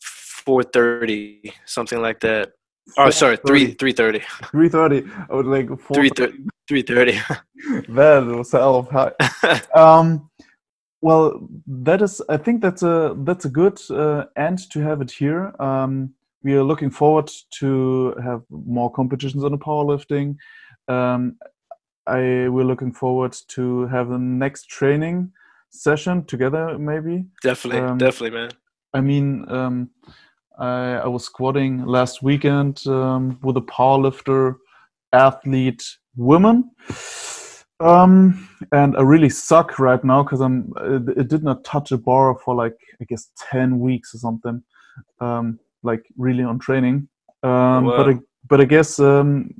[0.00, 2.50] 430 something like that
[2.98, 4.20] oh sorry 3 330
[4.50, 9.12] 330 i would like 330 330 that was hell of high.
[9.74, 10.30] Um
[11.02, 15.10] well that is i think that's a that's a good uh, end to have it
[15.10, 15.54] here.
[15.60, 20.36] Um we are looking forward to have more competitions on the powerlifting.
[20.88, 21.36] Um,
[22.06, 25.32] I we're looking forward to have the next training
[25.70, 27.26] session together, maybe.
[27.42, 28.50] Definitely, um, definitely, man.
[28.94, 29.90] I mean, um,
[30.60, 34.56] I, I, was squatting last weekend um, with a powerlifter,
[35.12, 35.82] athlete,
[36.16, 36.70] woman.
[37.80, 40.72] Um, and I really suck right now because I'm.
[40.76, 44.62] It, it, did not touch a bar for like I guess ten weeks or something.
[45.18, 47.08] Um, like really on training.
[47.42, 47.96] Um, wow.
[47.96, 49.54] But I, but I guess um,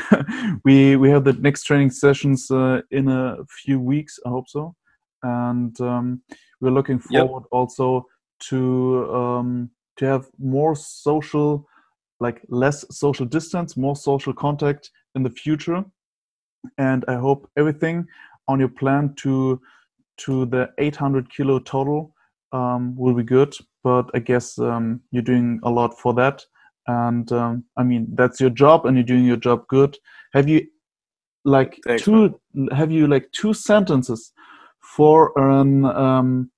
[0.64, 4.18] we we have the next training sessions uh, in a few weeks.
[4.24, 4.74] I hope so,
[5.22, 6.22] and um,
[6.62, 7.48] we're looking forward yep.
[7.52, 8.06] also
[8.48, 11.66] to um, to have more social,
[12.20, 15.84] like less social distance, more social contact in the future.
[16.78, 18.06] And I hope everything
[18.48, 19.60] on your plan to
[20.18, 22.12] to the 800 kilo total
[22.52, 23.54] um, will be good
[23.88, 26.44] but I guess um, you're doing a lot for that.
[26.86, 29.96] And um, I mean, that's your job, and you're doing your job good.
[30.34, 30.66] Have you
[31.44, 32.38] like Thanks, two?
[32.54, 32.68] Man.
[32.76, 34.32] Have you like two sentences
[34.96, 36.50] for an um,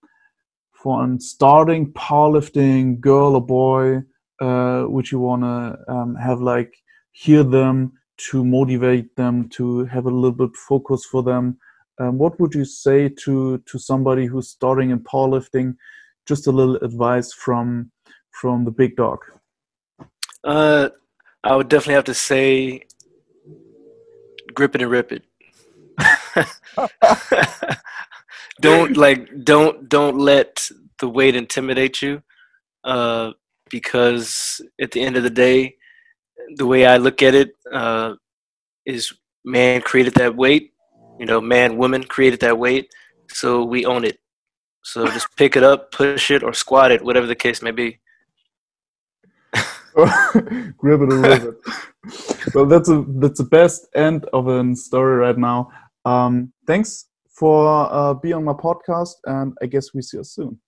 [0.82, 4.02] for an starting powerlifting girl or boy,
[4.40, 6.72] uh, which you wanna um, have like
[7.12, 7.92] hear them
[8.30, 11.58] to motivate them to have a little bit focus for them?
[11.98, 15.76] Um, what would you say to to somebody who's starting in powerlifting?
[16.30, 17.90] just a little advice from
[18.30, 19.18] from the big dog?
[20.44, 20.88] Uh,
[21.42, 22.84] I would definitely have to say,
[24.54, 25.24] grip it and rip it.
[28.60, 32.22] don't like don't don't let the weight intimidate you,
[32.84, 33.32] uh,
[33.70, 35.76] because at the end of the day,
[36.56, 38.14] the way I look at it uh,
[38.86, 39.12] is
[39.44, 40.72] man created that weight.
[41.18, 42.90] You know, man, woman created that weight,
[43.28, 44.18] so we own it.
[44.82, 47.98] So just pick it up, push it, or squat it, whatever the case may be.
[49.94, 52.54] Grab it or rip it.
[52.54, 55.70] well, that's a that's the best end of a story right now.
[56.04, 57.09] Um, thanks
[57.40, 60.60] for uh, being on my podcast, and I guess we see you soon.